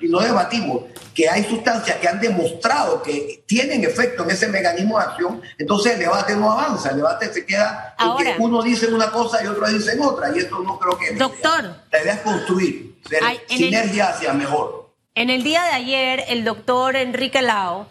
y, 0.02 0.08
no, 0.10 0.20
debatimos 0.20 0.84
que 1.14 1.30
hay 1.30 1.44
sustancias 1.46 1.98
que 1.98 2.08
han 2.08 2.20
demostrado 2.20 3.02
que 3.02 3.44
tienen 3.46 3.84
efecto 3.84 4.24
en 4.24 4.32
ese 4.32 4.48
mecanismo 4.48 4.98
de 4.98 5.06
acción, 5.06 5.42
entonces 5.58 5.94
el 5.94 6.00
debate 6.00 6.36
no 6.36 6.52
avanza, 6.52 6.90
el 6.90 6.98
debate 6.98 7.34
se 7.34 7.46
queda 7.46 7.96
Ahora, 7.98 8.36
uno 8.40 8.62
dice 8.62 8.88
una 8.88 9.10
cosa 9.12 9.44
y 9.44 9.48
otro 9.48 9.68
dice 9.68 9.98
otra, 10.00 10.36
y 10.36 10.40
esto 10.40 10.60
no 10.60 10.78
creo 10.78 10.98
que... 10.98 11.14
Doctor. 11.14 11.76
La 11.92 12.02
idea 12.02 12.14
es 12.16 12.22
construir, 12.22 12.98
sinergia 13.48 14.10
hacia 14.10 14.34
mejor. 14.34 14.94
En 15.16 15.30
el 15.30 15.44
día 15.44 15.64
de 15.64 15.72
ayer, 15.72 16.24
el 16.28 16.44
doctor 16.44 16.96
Enrique 16.96 17.42
Lao, 17.42 17.88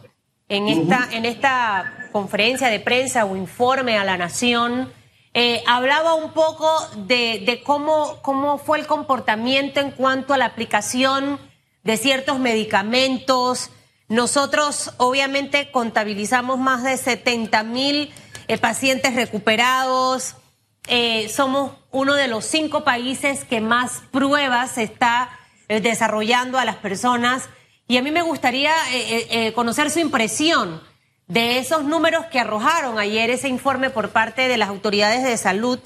en 0.48 0.68
esta, 0.68 1.08
en 1.12 1.24
esta 1.24 2.08
conferencia 2.12 2.68
de 2.68 2.80
prensa 2.80 3.24
o 3.24 3.36
informe 3.36 3.96
a 3.96 4.04
la 4.04 4.16
Nación, 4.16 4.92
eh, 5.32 5.62
hablaba 5.66 6.14
un 6.14 6.32
poco 6.32 6.68
de, 6.96 7.62
cómo, 7.64 8.58
fue 8.58 8.80
el 8.80 8.86
comportamiento 8.86 9.80
en 9.80 9.92
cuanto 9.92 10.34
a 10.34 10.38
la 10.38 10.46
aplicación 10.46 11.38
de 11.84 11.96
ciertos 11.96 12.40
medicamentos. 12.40 13.70
Nosotros 14.08 14.92
obviamente 14.96 15.70
contabilizamos 15.70 16.58
más 16.58 16.82
de 16.82 16.96
70 16.96 17.62
mil 17.62 18.12
eh, 18.48 18.58
pacientes 18.58 19.14
recuperados. 19.14 20.34
Eh, 20.88 21.28
somos 21.28 21.72
uno 21.92 22.14
de 22.14 22.26
los 22.26 22.44
cinco 22.44 22.82
países 22.82 23.44
que 23.44 23.60
más 23.60 24.02
pruebas 24.10 24.78
está 24.78 25.30
desarrollando 25.68 26.58
a 26.58 26.64
las 26.64 26.74
personas 26.76 27.48
y 27.86 27.96
a 27.96 28.02
mí 28.02 28.10
me 28.10 28.22
gustaría 28.22 28.72
conocer 29.54 29.88
su 29.92 30.00
impresión 30.00 30.82
de 31.30 31.58
esos 31.58 31.84
números 31.84 32.26
que 32.26 32.40
arrojaron 32.40 32.98
ayer 32.98 33.30
ese 33.30 33.48
informe 33.48 33.88
por 33.88 34.10
parte 34.10 34.48
de 34.48 34.56
las 34.56 34.68
autoridades 34.68 35.22
de 35.22 35.36
salud. 35.36 35.78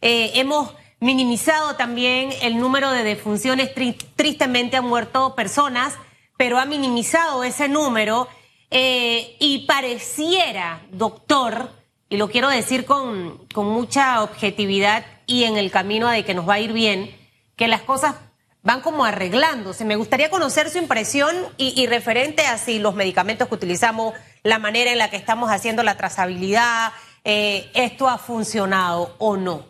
hemos 0.00 0.74
minimizado 0.98 1.76
también 1.76 2.30
el 2.42 2.58
número 2.58 2.90
de 2.90 3.04
defunciones, 3.04 3.70
tristemente 4.16 4.76
han 4.76 4.84
muerto 4.84 5.36
personas, 5.36 5.94
pero 6.36 6.58
ha 6.58 6.64
minimizado 6.66 7.44
ese 7.44 7.68
número 7.68 8.28
y 8.70 9.64
pareciera, 9.68 10.82
doctor, 10.90 11.70
y 12.08 12.16
lo 12.16 12.28
quiero 12.28 12.48
decir 12.48 12.84
con, 12.84 13.46
con 13.54 13.66
mucha 13.66 14.24
objetividad 14.24 15.06
y 15.26 15.44
en 15.44 15.56
el 15.56 15.70
camino 15.70 16.08
de 16.08 16.24
que 16.24 16.34
nos 16.34 16.48
va 16.48 16.54
a 16.54 16.60
ir 16.60 16.72
bien, 16.72 17.16
que 17.54 17.68
las 17.68 17.82
cosas 17.82 18.16
van 18.62 18.80
como 18.80 19.04
arreglándose. 19.04 19.84
Me 19.84 19.96
gustaría 19.96 20.30
conocer 20.30 20.70
su 20.70 20.78
impresión 20.78 21.34
y, 21.56 21.86
referente 21.86 22.46
a 22.46 22.58
si 22.58 22.78
los 22.78 22.94
medicamentos 22.94 23.48
que 23.48 23.54
utilizamos, 23.54 24.14
la 24.42 24.58
manera 24.58 24.92
en 24.92 24.98
la 24.98 25.10
que 25.10 25.16
estamos 25.16 25.50
haciendo 25.50 25.82
la 25.82 25.96
trazabilidad, 25.96 26.92
eh, 27.24 27.70
esto 27.74 28.08
ha 28.08 28.18
funcionado 28.18 29.14
o 29.18 29.36
no. 29.36 29.64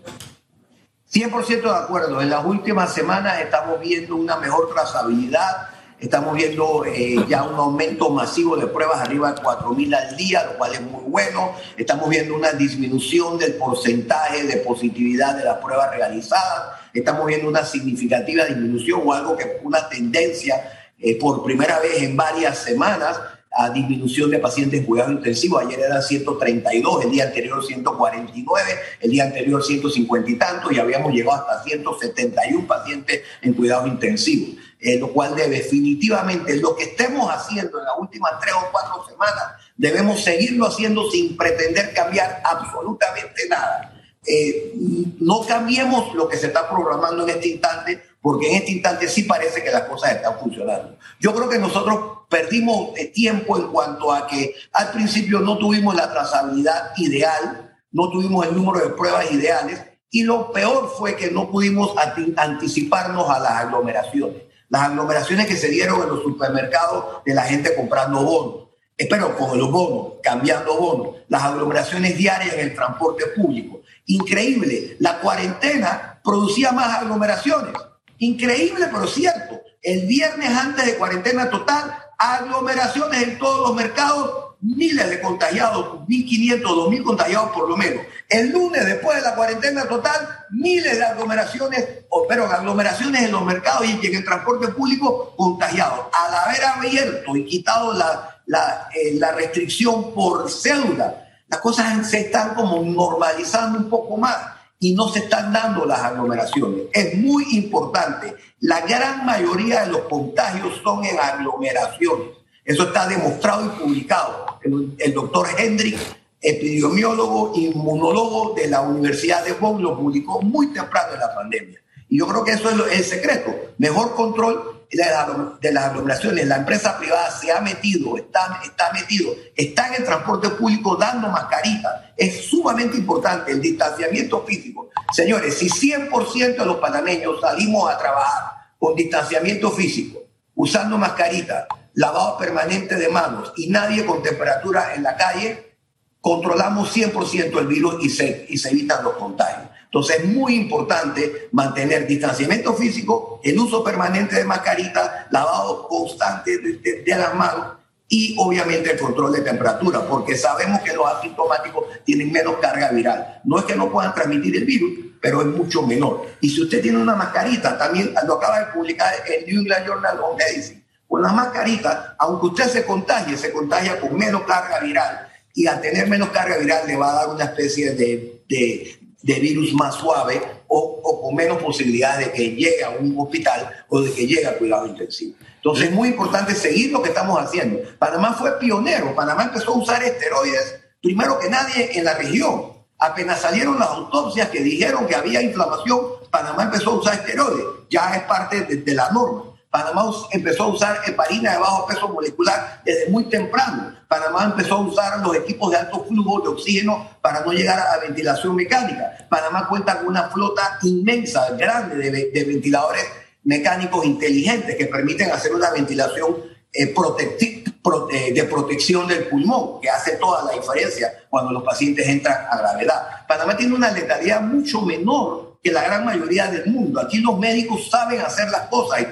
100% 1.13 1.63
de 1.63 1.71
acuerdo. 1.71 2.21
En 2.21 2.31
las 2.31 2.45
últimas 2.45 2.95
semanas 2.95 3.41
estamos 3.41 3.81
viendo 3.81 4.15
una 4.15 4.37
mejor 4.37 4.73
trazabilidad 4.73 5.69
Estamos 6.01 6.35
viendo 6.35 6.87
eh, 6.87 7.27
ya 7.29 7.43
un 7.43 7.57
aumento 7.57 8.09
masivo 8.09 8.57
de 8.57 8.67
pruebas 8.67 9.01
arriba 9.01 9.33
de 9.33 9.43
4.000 9.43 9.95
al 9.95 10.17
día, 10.17 10.45
lo 10.47 10.57
cual 10.57 10.73
es 10.73 10.81
muy 10.81 11.03
bueno. 11.05 11.53
Estamos 11.77 12.09
viendo 12.09 12.35
una 12.35 12.53
disminución 12.53 13.37
del 13.37 13.57
porcentaje 13.57 14.45
de 14.45 14.57
positividad 14.59 15.37
de 15.37 15.45
las 15.45 15.59
pruebas 15.59 15.91
realizadas. 15.91 16.80
Estamos 16.93 17.27
viendo 17.27 17.49
una 17.49 17.65
significativa 17.65 18.45
disminución 18.45 19.03
o 19.05 19.13
algo 19.13 19.37
que 19.37 19.59
una 19.63 19.89
tendencia 19.89 20.57
eh, 20.99 21.19
por 21.19 21.43
primera 21.45 21.79
vez 21.81 22.03
en 22.03 22.17
varias 22.17 22.59
semanas 22.59 23.19
a 23.53 23.69
disminución 23.71 24.31
de 24.31 24.39
pacientes 24.39 24.81
en 24.81 24.87
cuidado 24.87 25.13
intensivo. 25.13 25.59
Ayer 25.59 25.81
eran 25.81 26.03
132, 26.03 27.05
el 27.05 27.11
día 27.11 27.25
anterior 27.25 27.65
149, 27.65 28.71
el 29.01 29.11
día 29.11 29.25
anterior 29.25 29.63
150 29.63 30.31
y 30.31 30.35
tanto, 30.37 30.73
y 30.73 30.79
habíamos 30.79 31.13
llegado 31.13 31.41
hasta 31.41 31.65
171 31.65 32.67
pacientes 32.67 33.23
en 33.43 33.55
cuidado 33.55 33.87
intensivo. 33.87 34.57
Eh, 34.83 34.99
lo 34.99 35.13
cual 35.13 35.37
de 35.37 35.47
definitivamente 35.49 36.57
lo 36.57 36.75
que 36.75 36.85
estemos 36.85 37.31
haciendo 37.31 37.79
en 37.79 37.85
las 37.85 37.95
últimas 37.99 38.41
tres 38.41 38.55
o 38.55 38.67
cuatro 38.73 39.05
semanas, 39.07 39.53
debemos 39.77 40.25
seguirlo 40.25 40.67
haciendo 40.67 41.11
sin 41.11 41.37
pretender 41.37 41.93
cambiar 41.93 42.41
absolutamente 42.43 43.47
nada. 43.49 44.00
Eh, 44.27 44.73
no 45.21 45.41
cambiemos 45.47 46.15
lo 46.15 46.29
que 46.29 46.37
se 46.37 46.49
está 46.49 46.69
programando 46.69 47.23
en 47.25 47.31
este 47.31 47.49
instante, 47.49 48.03
porque 48.21 48.51
en 48.51 48.57
este 48.57 48.73
instante 48.73 49.09
sí 49.09 49.23
parece 49.23 49.63
que 49.63 49.71
las 49.71 49.83
cosas 49.83 50.13
están 50.13 50.39
funcionando. 50.39 50.99
Yo 51.19 51.35
creo 51.35 51.49
que 51.49 51.59
nosotros 51.59 52.19
perdimos 52.29 52.97
eh, 52.97 53.07
tiempo 53.07 53.59
en 53.59 53.69
cuanto 53.69 54.13
a 54.13 54.27
que 54.27 54.55
al 54.73 54.91
principio 54.93 55.41
no 55.41 55.59
tuvimos 55.59 55.95
la 55.95 56.13
trazabilidad 56.13 56.93
ideal, 56.99 57.79
no 57.93 58.11
tuvimos 58.11 58.47
el 58.47 58.55
número 58.55 58.85
de 58.85 58.95
pruebas 58.95 59.31
ideales, 59.33 59.81
y 60.11 60.25
lo 60.25 60.53
peor 60.53 60.93
fue 60.99 61.17
que 61.17 61.31
no 61.31 61.51
pudimos 61.51 61.95
anticiparnos 62.37 63.31
a 63.31 63.39
las 63.39 63.53
aglomeraciones 63.53 64.51
las 64.71 64.83
aglomeraciones 64.83 65.47
que 65.47 65.57
se 65.57 65.69
dieron 65.69 66.01
en 66.01 66.09
los 66.09 66.23
supermercados 66.23 67.25
de 67.27 67.35
la 67.35 67.43
gente 67.43 67.75
comprando 67.75 68.23
bonos, 68.23 68.69
espero 68.97 69.37
con 69.37 69.59
los 69.59 69.71
bonos, 69.71 70.15
cambiando 70.23 70.77
bonos, 70.77 71.17
las 71.29 71.43
aglomeraciones 71.43 72.17
diarias 72.17 72.55
en 72.55 72.61
el 72.61 72.75
transporte 72.75 73.27
público. 73.37 73.80
Increíble, 74.07 74.97
la 74.99 75.21
cuarentena 75.21 76.21
producía 76.23 76.73
más 76.73 76.99
aglomeraciones. 76.99 77.75
Increíble, 78.19 78.87
pero 78.93 79.07
cierto. 79.07 79.61
El 79.83 80.07
viernes 80.07 80.51
antes 80.51 80.85
de 80.85 80.97
cuarentena 80.97 81.49
total, 81.49 81.95
aglomeraciones 82.19 83.23
en 83.23 83.39
todos 83.39 83.69
los 83.69 83.75
mercados 83.75 84.51
miles 84.61 85.09
de 85.09 85.21
contagiados, 85.21 86.07
1.500, 86.07 86.63
2.000 86.63 87.03
contagiados 87.03 87.51
por 87.51 87.69
lo 87.69 87.77
menos. 87.77 88.05
El 88.29 88.51
lunes, 88.51 88.85
después 88.85 89.17
de 89.17 89.23
la 89.23 89.35
cuarentena 89.35 89.87
total, 89.87 90.29
miles 90.51 90.99
de 90.99 91.05
aglomeraciones, 91.05 91.85
pero 92.29 92.47
aglomeraciones 92.47 93.23
en 93.23 93.33
los 93.33 93.45
mercados 93.45 93.87
y 93.87 94.07
en 94.07 94.15
el 94.15 94.25
transporte 94.25 94.69
público 94.69 95.35
contagiados. 95.37 96.07
Al 96.13 96.35
haber 96.35 96.65
abierto 96.65 97.37
y 97.37 97.45
quitado 97.45 97.95
la, 97.95 98.39
la, 98.47 98.89
eh, 98.95 99.15
la 99.15 99.33
restricción 99.33 100.13
por 100.15 100.51
cédula, 100.51 101.30
las 101.51 101.61
cosas 101.61 102.09
se 102.09 102.21
están 102.21 102.55
como 102.55 102.81
normalizando 102.81 103.79
un 103.79 103.91
poco 103.91 104.17
más 104.17 104.37
y 104.79 104.95
no 104.95 105.09
se 105.09 105.19
están 105.19 105.53
dando 105.53 105.85
las 105.85 106.01
aglomeraciones. 106.01 106.83
Es 106.93 107.17
muy 107.19 107.45
importante. 107.57 108.35
La 108.61 108.81
gran 108.83 109.27
mayoría 109.27 109.83
de 109.83 109.89
los 109.89 110.03
contagios 110.03 110.81
son 110.83 111.05
en 111.05 111.19
aglomeraciones. 111.19 112.29
Eso 112.65 112.85
está 112.85 113.09
demostrado 113.09 113.67
y 113.67 113.69
publicado. 113.81 114.61
El, 114.63 115.13
doctor 115.13 115.49
Hendrik, 115.59 115.99
epidemiólogo, 116.41 117.53
inmunólogo 117.57 118.55
de 118.55 118.69
la 118.69 118.83
Universidad 118.83 119.45
de 119.45 119.53
Bonn, 119.55 119.83
lo 119.83 119.99
publicó 119.99 120.41
muy 120.41 120.69
temprano 120.69 121.15
en 121.15 121.21
la 121.21 121.35
pandemia. 121.35 121.81
Y 122.09 122.19
yo 122.19 122.29
creo 122.29 122.45
que 122.45 122.53
eso 122.53 122.71
es 122.71 122.99
el 122.99 123.05
secreto. 123.05 123.53
Mejor 123.79 124.15
control 124.15 124.80
de, 124.91 125.73
las 125.73 125.85
aglomeraciones. 125.85 126.47
La 126.47 126.57
empresa 126.57 126.99
privada 126.99 127.31
se 127.31 127.53
ha 127.53 127.61
metido, 127.61 128.17
está, 128.17 128.61
está 128.65 128.93
metido, 128.93 129.35
está 129.55 129.89
en 129.89 129.95
el 129.95 130.05
transporte 130.05 130.51
público 130.51 130.97
dando 130.97 131.29
mascaritas. 131.29 131.93
Es 132.17 132.47
sumamente 132.47 132.97
importante 132.97 133.53
el 133.53 133.61
distanciamiento 133.61 134.45
físico. 134.45 134.91
Señores, 135.13 135.59
si 135.59 135.69
100% 135.69 136.57
de 136.57 136.67
los 136.67 136.77
panameños 136.77 137.41
salimos 137.41 137.91
a 137.91 137.99
trabajar 137.99 138.53
con 138.79 138.95
distanciamiento 138.95 139.71
físico, 139.71 140.21
usando 140.55 140.99
mascaritas, 140.99 141.67
lavado 141.95 142.37
permanente 142.39 142.97
de 142.97 143.09
manos 143.09 143.53
y 143.57 143.69
nadie 143.69 144.05
con 144.05 144.23
temperatura 144.23 144.95
en 144.95 145.03
la 145.03 145.17
calle, 145.17 145.77
controlamos 146.21 146.95
100% 146.95 147.59
el 147.59 147.67
virus 147.67 148.05
y 148.05 148.11
se, 148.11 148.47
y 148.49 148.59
se 148.59 148.71
evitan 148.71 149.03
los 149.05 149.15
contagios. 149.15 149.70
Entonces 149.91 150.21
es 150.21 150.25
muy 150.25 150.55
importante 150.55 151.49
mantener 151.51 152.07
distanciamiento 152.07 152.75
físico, 152.75 153.41
el 153.43 153.59
uso 153.59 153.83
permanente 153.83 154.37
de 154.37 154.45
mascarita, 154.45 155.27
lavado 155.33 155.89
constante 155.89 156.59
de, 156.59 157.03
las 157.07 157.35
manos 157.35 157.79
y 158.09 158.37
obviamente 158.39 158.93
el 158.93 159.01
control 159.01 159.33
de 159.33 159.41
temperatura, 159.41 160.07
porque 160.07 160.37
sabemos 160.37 160.81
que 160.83 160.95
los 160.95 161.05
asintomáticos 161.07 161.87
tienen 162.05 162.31
menos 162.31 162.59
carga 162.59 162.93
viral. 162.93 163.41
No 163.43 163.59
es 163.59 163.65
que 163.65 163.75
no 163.75 163.91
puedan 163.91 164.15
transmitir 164.15 164.55
el 164.57 164.65
virus, 164.65 164.93
pero 165.21 165.41
es 165.41 165.49
mucho 165.49 165.83
menor. 165.83 166.25
Y 166.41 166.51
si 166.51 166.63
usted 166.63 166.81
tiene 166.81 166.99
una 166.99 167.17
mascarita, 167.17 167.77
también 167.77 168.15
lo 168.29 168.35
acaba 168.35 168.61
de 168.61 168.67
publicar 168.67 169.13
el 169.27 169.45
New 169.47 169.63
England 169.63 169.87
Journal 169.87 170.21
of 170.21 170.39
Medicine, 170.39 170.85
con 171.09 171.21
la 171.21 171.33
mascarita, 171.33 172.15
aunque 172.17 172.47
usted 172.47 172.69
se 172.69 172.85
contagie, 172.85 173.37
se 173.37 173.51
contagia 173.51 173.99
con 173.99 174.17
menos 174.17 174.43
carga 174.43 174.79
viral. 174.79 175.27
Y 175.53 175.67
al 175.67 175.81
tener 175.81 176.09
menos 176.09 176.29
carga 176.29 176.59
viral 176.59 176.87
le 176.87 176.95
va 176.95 177.11
a 177.11 177.15
dar 177.15 177.29
una 177.31 177.45
especie 177.47 177.93
de, 177.95 178.45
de, 178.49 179.01
virus 179.23 179.73
más 179.75 179.97
suave 179.97 180.41
o, 180.69 181.01
o, 181.03 181.23
con 181.23 181.35
menos 181.35 181.63
posibilidades 181.63 182.27
de 182.27 182.33
que 182.33 182.51
llegue 182.51 182.85
a 182.85 182.91
un 182.91 183.15
hospital 183.19 183.85
o 183.89 184.01
de 184.01 184.13
que 184.13 184.27
llegue 184.27 184.47
a 184.47 184.57
cuidado 184.57 184.87
intensivo. 184.87 185.35
Entonces 185.57 185.89
es 185.89 185.93
muy 185.93 186.09
importante 186.09 186.55
seguir 186.55 186.91
lo 186.91 187.03
que 187.03 187.11
estamos 187.11 187.39
haciendo. 187.39 187.81
Panamá 187.99 188.33
fue 188.33 188.59
pionero. 188.59 189.15
Panamá 189.15 189.45
empezó 189.45 189.73
a 189.73 189.79
usar 189.79 190.03
esteroides 190.03 190.81
primero 191.03 191.39
que 191.39 191.49
nadie 191.49 191.99
en 191.99 192.05
la 192.05 192.15
región. 192.15 192.73
Apenas 192.99 193.41
salieron 193.41 193.79
las 193.79 193.89
autopsias 193.89 194.51
que 194.51 194.61
dijeron 194.61 195.07
que 195.07 195.17
había 195.17 195.41
inflamación, 195.41 196.01
Panamá 196.31 196.65
empezó 196.65 196.91
a 196.91 196.95
usar 196.95 197.15
esteroides. 197.15 197.65
Ya 197.89 198.15
es 198.15 198.23
parte 198.25 198.63
de 198.63 198.95
la 198.95 199.11
norma. 199.11 199.50
Panamá 199.71 200.11
empezó 200.33 200.65
a 200.65 200.67
usar 200.67 201.01
heparina 201.07 201.53
de 201.53 201.59
bajo 201.59 201.87
peso 201.87 202.09
molecular 202.09 202.83
desde 202.85 203.09
muy 203.09 203.25
temprano. 203.25 203.95
Panamá 204.09 204.45
empezó 204.47 204.75
a 204.75 204.81
usar 204.81 205.21
los 205.21 205.37
equipos 205.37 205.71
de 205.71 205.77
alto 205.77 206.05
flujo 206.05 206.41
de 206.41 206.49
oxígeno 206.49 207.09
para 207.23 207.45
no 207.45 207.53
llegar 207.53 207.79
a 207.79 207.99
ventilación 208.01 208.57
mecánica. 208.57 209.27
Panamá 209.29 209.69
cuenta 209.69 209.99
con 209.99 210.09
una 210.09 210.29
flota 210.29 210.79
inmensa, 210.83 211.53
grande 211.57 212.11
de, 212.11 212.45
ventiladores 212.45 213.05
mecánicos 213.45 214.05
inteligentes 214.05 214.75
que 214.75 214.87
permiten 214.87 215.31
hacer 215.31 215.55
una 215.55 215.71
ventilación 215.71 216.37
eh, 216.73 216.93
eh, 216.93 218.33
de 218.35 218.45
protección 218.45 219.07
del 219.07 219.29
pulmón, 219.29 219.81
que 219.81 219.89
hace 219.89 220.17
toda 220.17 220.45
la 220.45 220.53
diferencia 220.53 221.13
cuando 221.31 221.53
los 221.53 221.63
pacientes 221.63 222.09
entran 222.09 222.45
a 222.51 222.59
gravedad. 222.59 223.27
Panamá 223.29 223.57
tiene 223.57 223.77
una 223.77 223.93
letalidad 223.93 224.41
mucho 224.41 224.81
menor 224.83 225.59
que 225.63 225.71
la 225.71 225.85
gran 225.85 226.05
mayoría 226.05 226.51
del 226.51 226.67
mundo. 226.67 227.01
Aquí 227.01 227.19
los 227.19 227.39
médicos 227.39 227.89
saben 227.89 228.21
hacer 228.21 228.51
las 228.51 228.63
cosas 228.63 229.03
y 229.03 229.05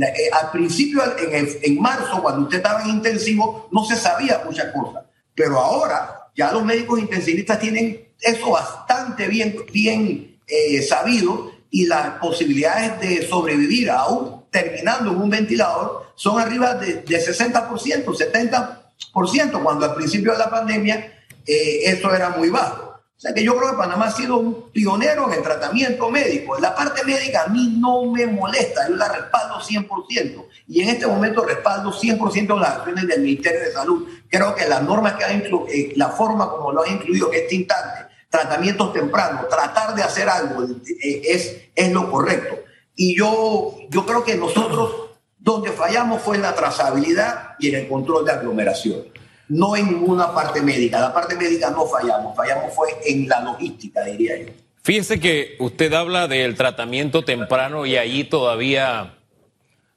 eh, 0.00 0.30
al 0.32 0.50
principio, 0.50 1.02
en, 1.18 1.80
marzo, 1.80 2.22
cuando 2.22 2.42
usted 2.42 2.58
estaba 2.58 2.82
en 2.82 2.90
intensivo, 2.90 3.68
no 3.72 3.84
se 3.84 3.96
sabía 3.96 4.42
muchas 4.44 4.72
cosas. 4.72 5.04
Pero 5.34 5.58
ahora 5.58 6.30
ya 6.34 6.52
los 6.52 6.64
médicos 6.64 7.00
intensivistas 7.00 7.58
tienen 7.58 8.08
eso 8.20 8.50
bastante 8.50 9.28
bien, 9.28 9.56
bien 9.72 10.38
eh, 10.46 10.82
sabido 10.82 11.52
y 11.70 11.86
las 11.86 12.18
posibilidades 12.18 13.00
de 13.00 13.26
sobrevivir 13.26 13.90
aún 13.90 14.44
terminando 14.50 15.10
en 15.10 15.18
un 15.18 15.30
ventilador 15.30 16.12
son 16.14 16.40
arriba 16.40 16.74
de, 16.74 17.02
de 17.02 17.20
60%, 17.20 18.04
70%, 18.04 19.62
cuando 19.62 19.84
al 19.84 19.94
principio 19.94 20.32
de 20.32 20.38
la 20.38 20.48
pandemia 20.48 21.12
eh, 21.46 21.80
eso 21.84 22.14
era 22.14 22.30
muy 22.30 22.50
bajo. 22.50 22.85
O 23.16 23.18
sea 23.18 23.32
que 23.32 23.42
yo 23.42 23.56
creo 23.56 23.70
que 23.70 23.78
Panamá 23.78 24.08
ha 24.08 24.10
sido 24.10 24.36
un 24.36 24.70
pionero 24.70 25.26
en 25.28 25.38
el 25.38 25.42
tratamiento 25.42 26.10
médico. 26.10 26.58
La 26.58 26.74
parte 26.74 27.02
médica 27.02 27.44
a 27.44 27.48
mí 27.48 27.74
no 27.78 28.04
me 28.12 28.26
molesta, 28.26 28.86
yo 28.90 28.96
la 28.96 29.08
respaldo 29.08 29.58
100%. 29.58 30.44
Y 30.68 30.82
en 30.82 30.90
este 30.90 31.06
momento 31.06 31.42
respaldo 31.42 31.92
100% 31.92 32.60
las 32.60 32.76
acciones 32.76 33.06
del 33.06 33.22
Ministerio 33.22 33.60
de 33.60 33.72
Salud. 33.72 34.06
Creo 34.28 34.54
que 34.54 34.68
las 34.68 34.82
normas 34.82 35.14
que 35.14 35.24
han 35.24 35.36
incluido, 35.36 35.66
eh, 35.68 35.94
la 35.96 36.10
forma 36.10 36.50
como 36.50 36.72
lo 36.72 36.82
han 36.82 36.92
incluido 36.92 37.32
en 37.32 37.40
este 37.40 37.54
instante, 37.54 38.06
tratamientos 38.28 38.92
tempranos, 38.92 39.48
tratar 39.48 39.94
de 39.94 40.02
hacer 40.02 40.28
algo 40.28 40.64
eh, 40.64 41.22
es, 41.24 41.56
es 41.74 41.92
lo 41.92 42.10
correcto. 42.10 42.56
Y 42.94 43.16
yo, 43.16 43.78
yo 43.88 44.04
creo 44.04 44.24
que 44.24 44.34
nosotros 44.34 44.94
donde 45.38 45.72
fallamos 45.72 46.20
fue 46.20 46.36
en 46.36 46.42
la 46.42 46.54
trazabilidad 46.54 47.54
y 47.58 47.70
en 47.70 47.76
el 47.76 47.88
control 47.88 48.26
de 48.26 48.32
aglomeración 48.32 49.15
no 49.48 49.76
en 49.76 49.86
ninguna 49.86 50.32
parte 50.34 50.60
médica. 50.60 51.00
La 51.00 51.12
parte 51.12 51.36
médica 51.36 51.70
no 51.70 51.86
fallamos, 51.86 52.36
fallamos 52.36 52.74
fue 52.74 52.88
en 53.06 53.28
la 53.28 53.40
logística, 53.40 54.02
diría 54.04 54.38
yo. 54.38 54.52
Fíjese 54.82 55.18
que 55.18 55.56
usted 55.58 55.92
habla 55.92 56.28
del 56.28 56.54
tratamiento 56.54 57.24
temprano 57.24 57.86
y 57.86 57.96
ahí 57.96 58.24
todavía 58.24 59.14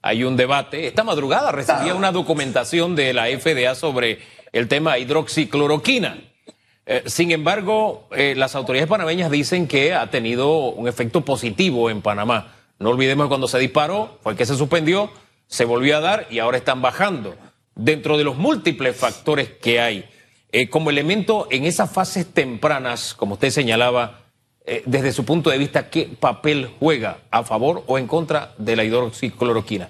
hay 0.01 0.24
un 0.24 0.36
debate. 0.36 0.88
Esta 0.88 1.03
madrugada 1.03 1.51
recibía 1.51 1.94
una 1.94 2.12
documentación 2.12 2.96
de 2.96 3.13
la 3.13 3.25
FDA 3.25 3.75
sobre 3.75 4.20
el 4.51 4.68
tema 4.68 4.98
hidroxicloroquina. 4.98 6.18
Eh, 6.86 7.03
sin 7.06 7.29
embargo, 7.29 8.08
eh, 8.12 8.34
las 8.36 8.56
autoridades 8.56 8.89
panameñas 8.89 9.29
dicen 9.29 9.68
que 9.68 9.94
ha 9.94 10.10
tenido 10.10 10.70
un 10.72 10.88
efecto 10.88 11.22
positivo 11.22 11.91
en 11.91 12.01
Panamá. 12.01 12.56
No 12.79 12.89
olvidemos 12.89 13.25
que 13.25 13.29
cuando 13.29 13.48
se 13.48 13.60
disparó 13.60 14.18
fue 14.24 14.36
que 14.36 14.48
se 14.48 14.56
suspendió, 14.56 15.12
se 15.46 15.65
volvió 15.65 15.98
a 15.98 16.00
dar 16.00 16.27
y 16.32 16.39
ahora 16.39 16.58
están 16.58 16.82
bajando 16.82 17.36
dentro 17.76 18.18
de 18.18 18.24
los 18.24 18.38
múltiples 18.38 18.96
factores 18.96 19.50
que 19.50 19.80
hay, 19.80 20.06
eh, 20.52 20.70
como 20.70 20.90
elemento 20.90 21.48
en 21.52 21.66
esas 21.66 21.92
fases 21.92 22.26
tempranas, 22.26 23.14
como 23.14 23.34
usted 23.34 23.52
señalaba, 23.52 24.22
eh, 24.66 24.84
desde 24.86 25.12
su 25.12 25.26
punto 25.26 25.50
de 25.50 25.58
vista, 25.58 25.90
¿qué 25.90 26.10
papel 26.20 26.70
juega 26.80 27.20
a 27.32 27.44
favor 27.44 27.84
o 27.88 27.98
en 27.98 28.08
contra 28.08 28.54
de 28.58 28.76
la 28.76 28.84
hidroxicloroquina? 28.84 29.90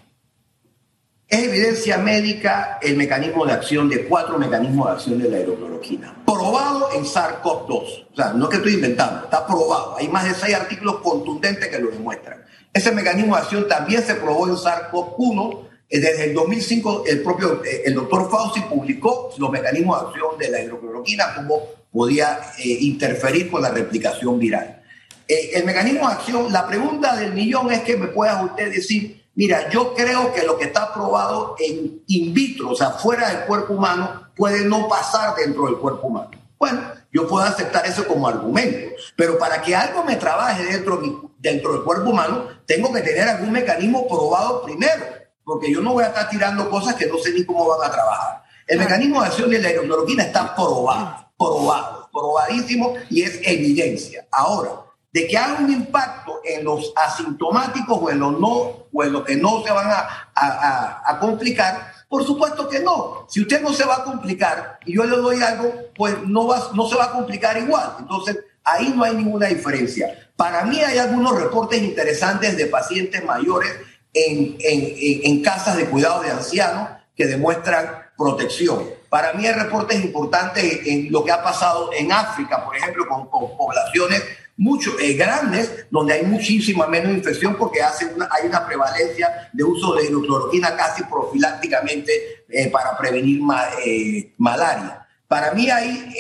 Es 1.30 1.44
evidencia 1.44 1.98
médica 2.00 2.80
el 2.82 2.98
mecanismo 2.98 3.46
de 3.46 3.54
acción 3.54 3.88
de 3.88 4.06
cuatro 4.06 4.40
mecanismos 4.40 4.88
de 4.88 4.94
acción 4.94 5.20
de 5.20 5.30
la 5.30 5.40
hidrocloroquina. 5.40 6.24
Probado 6.26 6.90
en 6.96 7.04
SARS-CoV-2. 7.04 8.08
O 8.12 8.16
sea, 8.16 8.34
no 8.34 8.46
es 8.46 8.50
que 8.50 8.58
estoy 8.58 8.74
inventando, 8.74 9.26
está 9.26 9.46
probado. 9.46 9.96
Hay 9.98 10.08
más 10.08 10.24
de 10.24 10.34
seis 10.34 10.56
artículos 10.56 11.02
contundentes 11.02 11.68
que 11.68 11.78
lo 11.78 11.92
demuestran. 11.92 12.44
Ese 12.74 12.92
mecanismo 12.92 13.36
de 13.36 13.42
acción 13.42 13.68
también 13.68 14.02
se 14.02 14.16
probó 14.16 14.48
en 14.48 14.56
SARS-CoV-1 14.56 15.60
eh, 15.62 15.69
desde 15.98 16.26
el 16.26 16.34
2005, 16.36 17.04
el 17.08 17.24
propio 17.24 17.64
eh, 17.66 17.82
el 17.86 17.96
doctor 17.96 18.30
Fauci 18.30 18.62
publicó 18.62 19.32
los 19.38 19.50
mecanismos 19.50 20.00
de 20.00 20.08
acción 20.08 20.38
de 20.38 20.50
la 20.50 20.62
hidrocloroquina, 20.62 21.34
cómo 21.36 21.64
podía 21.92 22.40
eh, 22.60 22.68
interferir 22.82 23.50
con 23.50 23.64
la 23.64 23.72
replicación 23.72 24.38
viral. 24.38 24.84
el 25.28 25.64
mecanismo 25.64 26.08
de 26.08 26.14
acción, 26.14 26.52
la 26.52 26.68
pregunta 26.68 27.16
del 27.16 27.34
millón 27.34 27.72
es 27.72 27.82
que 27.82 27.98
me 27.98 28.08
pueda 28.08 28.44
usted 28.44 28.72
decir, 28.72 29.24
mira, 29.34 29.70
yo 29.70 29.96
creo 29.96 30.32
que 30.32 30.44
lo 30.44 30.58
que 30.58 30.66
está 30.66 30.94
probado 30.94 31.56
en 31.60 32.04
in 32.06 32.34
vitro, 32.34 32.70
o 32.70 32.76
sea, 32.76 32.92
fuera 32.92 33.30
del 33.30 33.46
cuerpo 33.46 33.74
humano, 33.74 34.30
puede 34.36 34.66
no 34.66 34.88
pasar 34.88 35.36
dentro 35.36 35.66
del 35.66 35.78
cuerpo 35.78 36.08
humano. 36.08 36.32
Bueno, 36.60 36.82
yo 37.12 37.28
puedo 37.28 37.46
aceptar 37.46 37.86
eso 37.88 38.06
como 38.06 38.28
argumento, 38.28 38.96
pero 39.16 39.40
para 39.40 39.62
que 39.62 39.76
algo 39.76 40.04
me 40.04 40.18
trabaje 40.18 40.66
dentro, 40.66 41.32
dentro 41.40 41.74
del 41.74 41.84
cuerpo 41.84 42.12
humano, 42.12 42.48
tengo 42.68 42.94
que 42.94 43.02
tener 43.02 43.28
algún 43.28 43.52
mecanismo 43.52 44.08
probado 44.08 44.62
primero 44.64 45.19
porque 45.50 45.72
yo 45.72 45.82
no 45.82 45.94
voy 45.94 46.04
a 46.04 46.10
estar 46.10 46.30
tirando 46.30 46.70
cosas 46.70 46.94
que 46.94 47.08
no 47.08 47.18
sé 47.18 47.34
ni 47.34 47.44
cómo 47.44 47.68
van 47.68 47.90
a 47.90 47.92
trabajar. 47.92 48.44
El 48.68 48.78
mecanismo 48.78 49.20
de 49.20 49.30
acción 49.30 49.50
de 49.50 49.58
la 49.58 49.72
hidroxicloroquina 49.72 50.26
está 50.26 50.56
probado, 50.56 51.26
probado, 51.36 52.08
probadísimo 52.14 52.94
y 53.10 53.24
es 53.24 53.40
evidencia. 53.42 54.28
Ahora, 54.32 54.70
de 55.12 55.26
que 55.26 55.36
haga 55.36 55.58
un 55.60 55.74
impacto 55.74 56.40
en 56.44 56.64
los 56.64 56.94
asintomáticos 56.96 57.98
o 58.00 58.12
en 58.12 58.20
los 58.20 58.40
no 58.40 58.50
o 58.94 59.04
en 59.04 59.12
los 59.12 59.24
que 59.24 59.38
no 59.38 59.64
se 59.64 59.72
van 59.72 59.90
a, 59.90 61.02
a, 61.04 61.20
complicar, 61.20 61.94
por 62.08 62.24
supuesto 62.24 62.70
que 62.70 62.82
no. 62.82 63.26
Si 63.28 63.42
usted 63.42 63.60
no 63.64 63.74
se 63.74 63.86
va 63.86 63.96
a 63.96 64.04
complicar 64.04 64.78
y 64.86 64.98
yo 64.98 65.04
le 65.04 65.18
doy 65.18 65.42
algo, 65.42 65.74
pues 65.96 66.16
no, 66.28 66.46
va, 66.46 66.70
no 66.76 66.88
se 66.88 66.96
va 66.96 67.06
a 67.06 67.12
complicar 67.12 67.58
igual. 67.58 67.96
Entonces, 67.98 68.38
ahí 68.64 68.94
no 68.96 69.04
hay 69.04 69.16
ninguna 69.16 69.48
diferencia. 69.48 70.30
Para 70.36 70.64
mí 70.66 70.80
hay 70.80 71.00
algunos 71.00 71.42
reportes 71.42 71.82
interesantes 71.82 72.56
de 72.56 72.68
pacientes 72.68 73.26
mayores 73.26 73.89
en, 74.14 74.58
en, 74.60 75.22
en 75.24 75.42
casas 75.42 75.78
de 75.78 75.86
cuidado 75.86 76.22
de 76.22 76.32
ancianos 76.32 76.90
que 77.16 77.26
demuestran 77.26 78.10
protección. 78.18 79.00
Para 79.10 79.34
mí 79.34 79.48
hay 79.48 79.54
reportes 79.54 80.04
importantes 80.04 80.82
en 80.86 81.12
lo 81.12 81.24
que 81.24 81.32
ha 81.32 81.42
pasado 81.42 81.90
en 81.98 82.12
África, 82.12 82.64
por 82.64 82.76
ejemplo, 82.76 83.08
con, 83.08 83.28
poblaciones 83.58 84.22
mucho 84.56 84.92
eh, 85.00 85.14
grandes, 85.14 85.86
donde 85.90 86.14
hay 86.14 86.26
muchísima 86.26 86.86
menos 86.86 87.14
infección 87.14 87.56
porque 87.56 87.82
hace 87.82 88.06
una, 88.06 88.28
hay 88.30 88.48
una 88.48 88.68
prevalencia 88.68 89.50
de 89.54 89.64
uso 89.64 89.96
de 89.96 90.06
hidrocloroquina 90.06 90.76
casi 90.76 91.04
profilácticamente 91.04 92.44
eh, 92.50 92.70
para 92.70 92.98
prevenir 92.98 93.40
eh, 93.86 94.34
malaria. 94.38 95.08
Para 95.28 95.54
mí 95.54 95.70
hay 95.70 96.12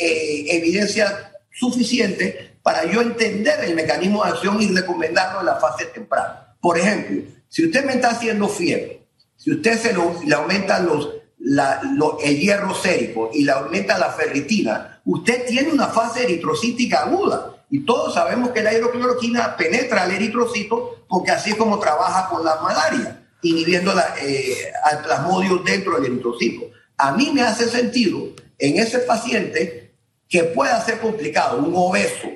evidencia 0.49 1.34
suficiente 1.52 2.58
para 2.62 2.86
yo 2.86 3.02
entender 3.02 3.63
el 3.63 3.75
mecanismo 3.75 4.23
de 4.23 4.30
acción 4.30 4.62
y 4.62 4.67
recomendarlo 4.67 5.39
en 5.39 5.47
la 5.47 5.56
fase 5.56 5.86
temprana. 5.86 6.56
Por 6.62 6.78
ejemplo, 6.78 7.23
si 7.49 7.65
usted 7.65 7.83
me 7.83 7.93
está 7.93 8.12
haciendo 8.12 8.47
fiebre, 8.47 9.07
si 9.35 9.51
usted 9.51 9.77
se 9.79 9.93
le 9.93 10.35
aumenta 10.35 10.79
los, 10.79 11.09
el 12.23 12.39
hierro 12.39 12.75
sérico 12.75 13.31
y 13.33 13.43
le 13.43 13.51
aumenta 13.51 13.97
la 13.97 14.12
ferritina, 14.12 15.01
usted 15.05 15.45
tiene 15.47 15.71
una 15.71 15.88
fase 15.88 16.23
eritrocítica 16.23 17.03
aguda. 17.03 17.55
Y 17.71 17.85
todos 17.85 18.13
sabemos 18.13 18.49
que 18.49 18.63
la 18.63 18.73
hidrocloroquina 18.73 19.55
penetra 19.55 20.03
al 20.03 20.12
eritrocito 20.12 21.05
porque 21.07 21.31
así 21.31 21.51
es 21.51 21.55
como 21.55 21.79
trabaja 21.79 22.29
con 22.29 22.43
la 22.43 22.55
malaria, 22.62 23.27
inhibiendo 23.41 23.93
la, 23.93 24.15
eh, 24.21 24.71
al 24.83 25.01
plasmodio 25.03 25.57
dentro 25.57 25.95
del 25.95 26.12
eritrocito. 26.12 26.65
A 26.97 27.13
mí 27.13 27.31
me 27.33 27.41
hace 27.41 27.67
sentido 27.67 28.33
en 28.57 28.77
ese 28.77 28.99
paciente 28.99 29.95
que 30.27 30.43
pueda 30.43 30.83
ser 30.85 30.99
complicado, 30.99 31.57
un 31.59 31.73
obeso, 31.75 32.27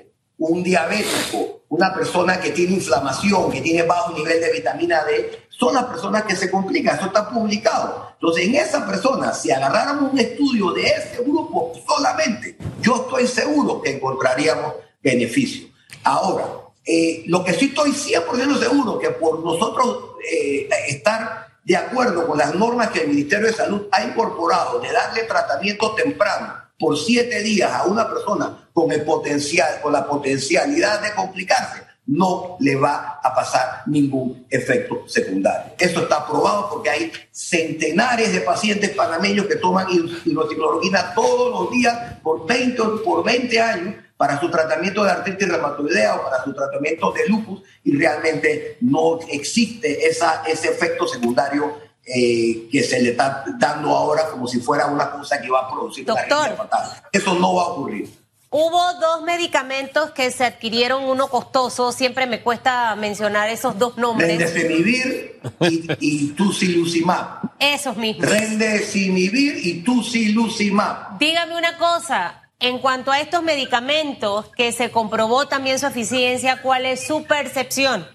un 0.48 0.64
diabético, 0.64 1.62
una 1.70 1.94
persona 1.94 2.40
que 2.40 2.52
tiene 2.52 2.74
inflamación, 2.74 3.50
que 3.52 3.62
tiene 3.62 3.84
bajo 3.84 4.14
nivel 4.14 4.42
de 4.42 4.52
vitamina 4.52 5.04
D, 5.06 5.48
son 5.50 5.74
las 5.74 5.86
personas 5.86 6.24
que 6.24 6.36
se 6.36 6.52
complican. 6.52 6.98
Eso 6.98 7.06
está 7.06 7.30
publicado. 7.30 8.10
Entonces, 8.14 8.46
en 8.46 8.56
esa 8.56 8.86
persona, 8.86 9.34
si 9.34 9.52
agarráramos 9.52 10.12
un 10.12 10.20
estudio 10.20 10.72
de 10.72 10.84
ese 10.84 11.24
grupo 11.24 11.74
solamente, 11.88 12.58
yo 12.82 12.96
estoy 12.96 13.28
seguro 13.28 13.82
que 13.82 13.92
encontraríamos 13.92 14.74
beneficio. 15.02 15.68
Ahora, 16.04 16.46
eh, 16.86 17.24
lo 17.28 17.44
que 17.44 17.54
sí 17.54 17.68
estoy 17.68 17.92
100% 17.92 18.60
seguro 18.60 19.00
que 19.00 19.12
por 19.12 19.40
nosotros 19.40 20.18
eh, 20.30 20.68
estar 20.90 21.48
de 21.64 21.78
acuerdo 21.78 22.28
con 22.28 22.38
las 22.38 22.54
normas 22.54 22.90
que 22.90 23.02
el 23.02 23.08
Ministerio 23.08 23.48
de 23.48 23.54
Salud 23.54 23.88
ha 23.92 24.04
incorporado 24.04 24.80
de 24.82 24.92
darle 24.92 25.24
tratamiento 25.24 25.96
temprano 25.96 26.63
por 26.80 26.98
siete 26.98 27.42
días 27.44 27.72
a 27.72 27.86
una 27.86 28.08
persona 28.08 28.70
con 28.74 28.92
el 28.92 29.04
potencial, 29.04 29.80
con 29.82 29.94
la 29.94 30.08
potencialidad 30.08 31.02
de 31.02 31.14
complicarse, 31.14 31.84
no 32.06 32.58
le 32.60 32.76
va 32.76 33.20
a 33.24 33.34
pasar 33.34 33.84
ningún 33.86 34.46
efecto 34.50 35.04
secundario. 35.08 35.74
Esto 35.80 36.02
está 36.02 36.28
probado 36.28 36.70
porque 36.70 36.90
hay 36.90 37.12
centenares 37.32 38.34
de 38.34 38.42
pacientes 38.42 38.90
panameños 38.92 39.46
que 39.46 39.56
toman 39.56 39.88
hidroxicloroquina 39.90 41.14
todos 41.14 41.52
los 41.52 41.72
días 41.72 42.20
por 42.22 42.46
20, 42.46 42.84
por 43.06 43.24
20 43.24 43.62
años 43.62 43.96
para 44.18 44.40
su 44.40 44.50
tratamiento 44.50 45.04
de 45.04 45.12
artritis 45.12 45.48
reumatoidea 45.48 46.16
o 46.16 46.24
para 46.24 46.44
su 46.44 46.54
tratamiento 46.54 47.12
de 47.12 47.28
lupus 47.28 47.62
y 47.84 47.96
realmente 47.98 48.78
no 48.82 49.20
existe 49.30 50.08
ese 50.08 50.68
efecto 50.70 51.08
secundario 51.08 51.78
eh, 52.06 52.68
que 52.70 52.84
se 52.84 53.02
le 53.02 53.12
está 53.12 53.46
dando 53.58 53.90
ahora 53.96 54.30
como 54.30 54.48
si 54.48 54.60
fuera 54.60 54.88
una 54.88 55.10
cosa 55.12 55.40
que 55.42 55.50
va 55.50 55.62
a 55.62 55.72
producir 55.72 56.06
Doctor, 56.06 56.68
Eso 57.12 57.34
no 57.36 57.56
va 57.56 57.64
a 57.64 57.68
ocurrir. 57.68 58.24
Hubo 58.50 58.94
dos 59.00 59.24
medicamentos 59.24 60.12
que 60.12 60.30
se 60.30 60.46
adquirieron, 60.46 61.06
uno 61.06 61.28
costoso, 61.28 61.92
siempre 61.92 62.28
me 62.28 62.42
cuesta 62.42 62.96
mencionar 62.96 63.50
esos 63.50 63.80
dos 63.80 63.98
nombres. 63.98 64.38
Rendesimivir 64.38 65.42
y, 65.62 65.88
y 66.00 66.28
Tusiluzimab. 66.34 67.52
Esos 67.58 67.98
mismos. 67.98 68.30
Rendesimivir 68.30 69.66
y 69.66 69.82
Tusiluzimab. 69.82 71.18
Dígame 71.18 71.58
una 71.58 71.80
cosa, 71.80 72.44
en 72.60 72.78
cuanto 72.78 73.12
a 73.12 73.20
estos 73.20 73.42
medicamentos 73.42 74.46
que 74.56 74.72
se 74.72 74.92
comprobó 74.92 75.48
también 75.48 75.80
su 75.80 75.88
eficiencia, 75.88 76.62
¿cuál 76.62 76.86
es 76.86 77.08
su 77.08 77.24
percepción? 77.24 78.06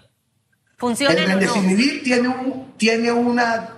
¿Funciona 0.77 1.15
El 1.15 1.27
rendesimivir 1.27 2.05
tiene, 2.05 2.29
un, 2.29 2.75
tiene 2.77 3.11
una 3.11 3.78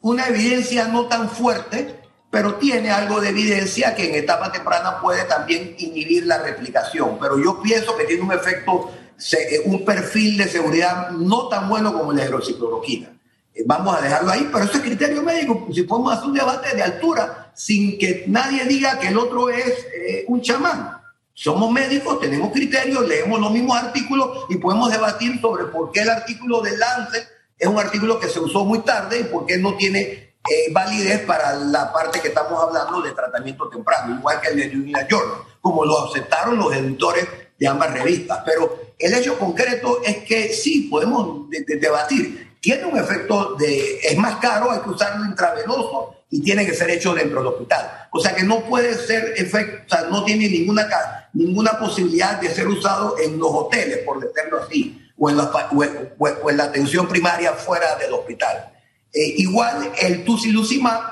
una 0.00 0.28
evidencia 0.28 0.88
no 0.88 1.06
tan 1.06 1.28
fuerte, 1.28 1.98
pero 2.30 2.56
tiene 2.56 2.90
algo 2.90 3.20
de 3.20 3.30
evidencia 3.30 3.94
que 3.94 4.08
en 4.08 4.14
etapa 4.14 4.52
temprana 4.52 5.00
puede 5.00 5.24
también 5.24 5.74
inhibir 5.78 6.26
la 6.26 6.38
replicación. 6.38 7.18
Pero 7.20 7.38
yo 7.42 7.60
pienso 7.62 7.96
que 7.96 8.04
tiene 8.04 8.22
un 8.22 8.32
efecto, 8.32 8.90
eh, 9.32 9.62
un 9.64 9.84
perfil 9.84 10.36
de 10.36 10.48
seguridad 10.48 11.10
no 11.10 11.48
tan 11.48 11.68
bueno 11.68 11.92
como 11.92 12.12
la 12.12 12.24
hidroxicloroquina. 12.24 13.18
Eh, 13.54 13.62
vamos 13.66 13.96
a 13.96 14.02
dejarlo 14.02 14.30
ahí, 14.30 14.48
pero 14.52 14.64
eso 14.64 14.76
es 14.76 14.82
criterio 14.82 15.22
médico. 15.22 15.66
Si 15.72 15.82
podemos 15.82 16.12
hacer 16.12 16.26
un 16.26 16.34
debate 16.34 16.76
de 16.76 16.82
altura 16.82 17.50
sin 17.54 17.98
que 17.98 18.24
nadie 18.28 18.64
diga 18.66 18.98
que 18.98 19.08
el 19.08 19.18
otro 19.18 19.48
es 19.48 19.86
eh, 19.94 20.24
un 20.28 20.42
chamán. 20.42 20.98
Somos 21.32 21.70
médicos, 21.70 22.20
tenemos 22.20 22.52
criterios, 22.52 23.06
leemos 23.06 23.40
los 23.40 23.52
mismos 23.52 23.76
artículos 23.76 24.46
y 24.48 24.56
podemos 24.56 24.90
debatir 24.90 25.40
sobre 25.40 25.64
por 25.66 25.92
qué 25.92 26.00
el 26.00 26.10
artículo 26.10 26.60
del 26.60 26.78
Lance 26.78 27.37
es 27.58 27.68
un 27.68 27.78
artículo 27.78 28.20
que 28.20 28.28
se 28.28 28.40
usó 28.40 28.64
muy 28.64 28.80
tarde 28.80 29.20
y 29.20 29.24
por 29.24 29.46
qué 29.46 29.58
no 29.58 29.76
tiene 29.76 30.28
eh, 30.48 30.72
validez 30.72 31.20
para 31.26 31.54
la 31.54 31.92
parte 31.92 32.20
que 32.20 32.28
estamos 32.28 32.62
hablando 32.62 33.02
de 33.02 33.12
tratamiento 33.12 33.68
temprano, 33.68 34.16
igual 34.16 34.40
que 34.40 34.48
el 34.48 34.56
de 34.56 34.68
New 34.68 34.86
York, 35.08 35.46
como 35.60 35.84
lo 35.84 36.06
aceptaron 36.06 36.56
los 36.56 36.72
editores 36.74 37.26
de 37.58 37.66
ambas 37.66 37.92
revistas. 37.92 38.42
Pero 38.46 38.94
el 38.98 39.12
hecho 39.12 39.38
concreto 39.38 40.00
es 40.04 40.18
que 40.18 40.52
sí, 40.52 40.88
podemos 40.90 41.50
debatir. 41.50 42.56
Tiene 42.60 42.86
un 42.86 42.98
efecto 42.98 43.54
de, 43.54 43.98
es 43.98 44.16
más 44.16 44.36
caro, 44.36 44.70
hay 44.70 44.80
que 44.80 44.90
usarlo 44.90 45.24
intravenoso 45.24 46.14
y 46.30 46.42
tiene 46.42 46.64
que 46.64 46.74
ser 46.74 46.90
hecho 46.90 47.14
dentro 47.14 47.40
del 47.40 47.48
hospital. 47.48 48.08
O 48.12 48.20
sea 48.20 48.34
que 48.34 48.42
no 48.42 48.60
puede 48.60 48.94
ser 48.94 49.34
efecto, 49.36 49.84
o 49.86 49.88
sea, 49.88 50.08
no 50.08 50.24
tiene 50.24 50.48
ninguna, 50.48 50.88
ninguna 51.32 51.78
posibilidad 51.78 52.40
de 52.40 52.48
ser 52.48 52.68
usado 52.68 53.16
en 53.18 53.38
los 53.38 53.50
hoteles, 53.50 53.98
por 53.98 54.20
decirlo 54.20 54.60
así, 54.62 55.07
o 55.18 55.30
en 55.30 55.36
la, 55.36 55.50
o 55.70 56.50
en 56.50 56.56
la 56.56 56.64
atención 56.64 57.08
primaria 57.08 57.52
fuera 57.54 57.96
del 57.96 58.12
hospital. 58.12 58.72
Eh, 59.12 59.34
igual 59.38 59.92
el 60.00 60.24
tusiluzumab, 60.24 61.02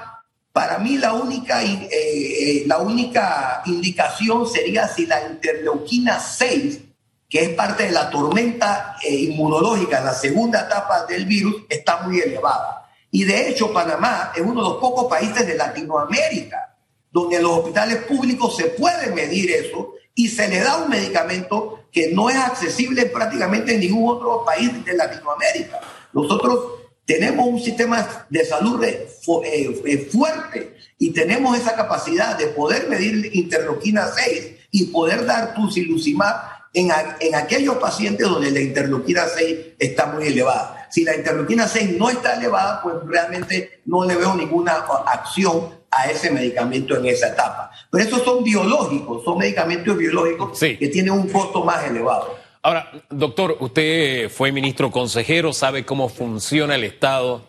para 0.53 0.79
mí 0.79 0.97
la 0.99 1.13
única, 1.13 1.63
eh, 1.63 1.89
eh, 1.91 2.65
la 2.67 2.79
única 2.79 3.63
indicación 3.67 4.49
sería 4.49 4.89
si 4.89 5.07
la 5.07 5.27
interleuquina 5.27 6.19
6 6.19 6.81
que 7.29 7.41
es 7.41 7.49
parte 7.51 7.85
de 7.85 7.93
la 7.93 8.09
tormenta 8.09 8.97
eh, 9.03 9.15
inmunológica 9.15 10.01
la 10.01 10.15
segunda 10.15 10.61
etapa 10.61 11.05
del 11.07 11.27
virus, 11.27 11.65
está 11.69 12.03
muy 12.03 12.21
elevada. 12.21 12.89
Y 13.11 13.25
de 13.25 13.49
hecho, 13.49 13.73
Panamá 13.73 14.33
es 14.35 14.43
uno 14.43 14.63
de 14.63 14.69
los 14.69 14.79
pocos 14.79 15.07
países 15.07 15.47
de 15.47 15.57
Latinoamérica 15.57 16.77
donde 17.11 17.37
en 17.37 17.43
los 17.43 17.59
hospitales 17.59 18.05
públicos 18.05 18.57
se 18.57 18.65
puede 18.67 19.11
medir 19.11 19.51
eso 19.51 19.95
y 20.17 20.29
se 20.29 20.49
le 20.49 20.61
da 20.61 20.79
un 20.79 20.89
medicamento 20.89 21.85
que 21.93 22.11
no 22.13 22.29
es 22.29 22.37
accesible 22.37 23.07
prácticamente 23.07 23.75
en 23.75 23.81
ningún 23.81 24.17
otro 24.17 24.45
país 24.45 24.85
de 24.85 24.97
Latinoamérica. 24.97 25.81
Nosotros 26.13 26.59
tenemos 27.05 27.47
un 27.47 27.61
sistema 27.61 28.27
de 28.31 28.45
salud 28.45 28.83
eh, 28.83 29.07
eh, 29.45 30.09
fuerte 30.11 30.75
y 30.99 31.11
tenemos 31.11 31.57
esa 31.57 31.77
capacidad 31.77 32.37
de 32.37 32.47
poder 32.47 32.89
medir 32.89 33.31
interleuquina 33.35 34.09
6 34.09 34.55
y 34.73 34.87
poder 34.87 35.27
dar 35.27 35.55
tusiluzumab 35.55 36.57
en, 36.73 37.35
aquellos 37.35 37.77
pacientes 37.77 38.27
donde 38.27 38.51
la 38.51 38.61
interleuquina 38.61 39.27
6 39.27 39.57
está 39.79 40.07
muy 40.07 40.27
elevada. 40.27 40.86
Si 40.97 41.05
la 41.05 41.15
interleuquina 41.15 41.69
6 41.69 41.99
no 41.99 42.09
está 42.09 42.39
elevada, 42.39 42.81
pues 42.83 42.95
realmente 43.05 43.83
no 43.85 44.07
le 44.07 44.17
veo 44.17 44.35
ninguna 44.35 44.77
acción 45.07 45.69
a 45.91 46.07
ese 46.07 46.31
medicamento 46.31 46.97
en 46.97 47.05
esa 47.05 47.29
etapa. 47.29 47.71
Pero 47.91 48.03
esos 48.03 48.23
son 48.23 48.43
biológicos, 48.43 49.23
son 49.23 49.37
medicamentos 49.37 49.95
biológicos 49.95 50.59
que 50.59 50.89
tienen 50.89 51.13
un 51.13 51.29
costo 51.29 51.63
más 51.63 51.85
elevado. 51.85 52.39
Ahora, 52.63 52.91
doctor, 53.11 53.59
usted 53.61 54.31
fue 54.31 54.53
ministro 54.53 54.91
consejero, 54.91 55.53
sabe 55.53 55.85
cómo 55.85 56.09
funciona 56.09 56.77
el 56.77 56.85
Estado 56.85 57.45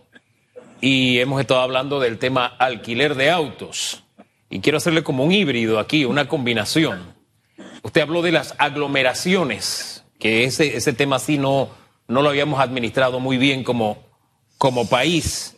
y 0.82 1.20
hemos 1.20 1.40
estado 1.40 1.62
hablando 1.62 2.02
del 2.02 2.20
tema 2.20 2.48
alquiler 2.48 3.16
de 3.16 3.32
autos. 3.32 4.04
Y 4.50 4.60
quiero 4.60 4.80
hacerle 4.80 5.04
como 5.04 5.24
un 5.24 5.32
híbrido 5.32 5.80
aquí, 5.80 6.04
una 6.04 6.28
combinación. 6.28 7.16
Usted 7.82 8.02
habló 8.02 8.22
de 8.22 8.34
las 8.34 8.56
aglomeraciones, 8.58 10.04
que 10.20 10.44
ese, 10.44 10.76
ese 10.76 10.92
tema 10.92 11.18
sí 11.18 11.38
no, 11.38 11.70
no 12.08 12.22
lo 12.22 12.30
habíamos 12.30 12.60
administrado 12.60 13.20
muy 13.20 13.38
bien 13.38 13.64
como, 13.64 13.98
como 14.58 14.88
país. 14.88 15.56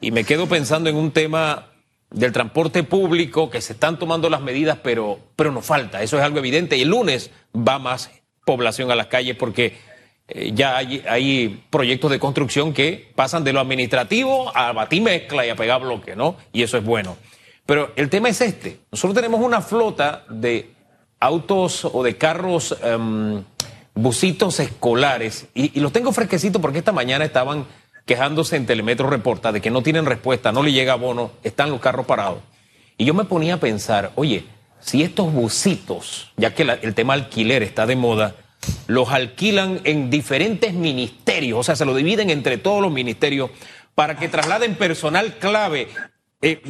Y 0.00 0.10
me 0.10 0.24
quedo 0.24 0.46
pensando 0.46 0.88
en 0.88 0.96
un 0.96 1.10
tema 1.10 1.68
del 2.10 2.32
transporte 2.32 2.82
público, 2.84 3.50
que 3.50 3.60
se 3.60 3.74
están 3.74 3.98
tomando 3.98 4.30
las 4.30 4.40
medidas, 4.40 4.78
pero, 4.82 5.18
pero 5.36 5.52
nos 5.52 5.66
falta. 5.66 6.02
Eso 6.02 6.16
es 6.16 6.22
algo 6.22 6.38
evidente. 6.38 6.76
Y 6.76 6.82
el 6.82 6.88
lunes 6.88 7.30
va 7.54 7.78
más 7.78 8.10
población 8.44 8.90
a 8.90 8.94
las 8.94 9.08
calles 9.08 9.36
porque 9.36 9.76
eh, 10.28 10.52
ya 10.54 10.76
hay, 10.76 11.04
hay, 11.08 11.64
proyectos 11.70 12.10
de 12.10 12.18
construcción 12.18 12.72
que 12.72 13.12
pasan 13.14 13.44
de 13.44 13.52
lo 13.52 13.60
administrativo 13.60 14.56
a 14.56 14.72
batir 14.72 15.02
mezcla 15.02 15.44
y 15.44 15.50
a 15.50 15.56
pegar 15.56 15.80
bloque, 15.80 16.16
¿no? 16.16 16.36
Y 16.52 16.62
eso 16.62 16.78
es 16.78 16.84
bueno. 16.84 17.16
Pero 17.66 17.92
el 17.96 18.08
tema 18.08 18.30
es 18.30 18.40
este. 18.40 18.80
Nosotros 18.90 19.14
tenemos 19.14 19.40
una 19.40 19.60
flota 19.60 20.24
de 20.30 20.70
autos 21.20 21.84
o 21.84 22.02
de 22.02 22.16
carros, 22.16 22.74
um, 22.82 23.42
busitos 23.98 24.60
escolares, 24.60 25.48
y, 25.54 25.80
los 25.80 25.92
tengo 25.92 26.12
fresquecitos 26.12 26.62
porque 26.62 26.78
esta 26.78 26.92
mañana 26.92 27.24
estaban 27.24 27.66
quejándose 28.06 28.56
en 28.56 28.64
Telemetro 28.64 29.10
Reporta 29.10 29.50
de 29.50 29.60
que 29.60 29.70
no 29.70 29.82
tienen 29.82 30.06
respuesta, 30.06 30.52
no 30.52 30.62
le 30.62 30.72
llega 30.72 30.94
bono, 30.94 31.32
están 31.42 31.70
los 31.70 31.80
carros 31.80 32.06
parados. 32.06 32.38
Y 32.96 33.04
yo 33.04 33.12
me 33.12 33.24
ponía 33.24 33.54
a 33.54 33.60
pensar, 33.60 34.12
oye, 34.14 34.44
si 34.80 35.02
estos 35.02 35.32
busitos, 35.32 36.32
ya 36.36 36.54
que 36.54 36.62
el 36.62 36.94
tema 36.94 37.14
alquiler 37.14 37.64
está 37.64 37.86
de 37.86 37.96
moda, 37.96 38.36
los 38.86 39.10
alquilan 39.10 39.80
en 39.82 40.10
diferentes 40.10 40.74
ministerios, 40.74 41.58
o 41.58 41.62
sea, 41.64 41.74
se 41.74 41.84
lo 41.84 41.94
dividen 41.94 42.30
entre 42.30 42.56
todos 42.56 42.80
los 42.80 42.92
ministerios 42.92 43.50
para 43.96 44.16
que 44.16 44.28
trasladen 44.28 44.76
personal 44.76 45.34
clave 45.38 45.88
eh, 46.40 46.62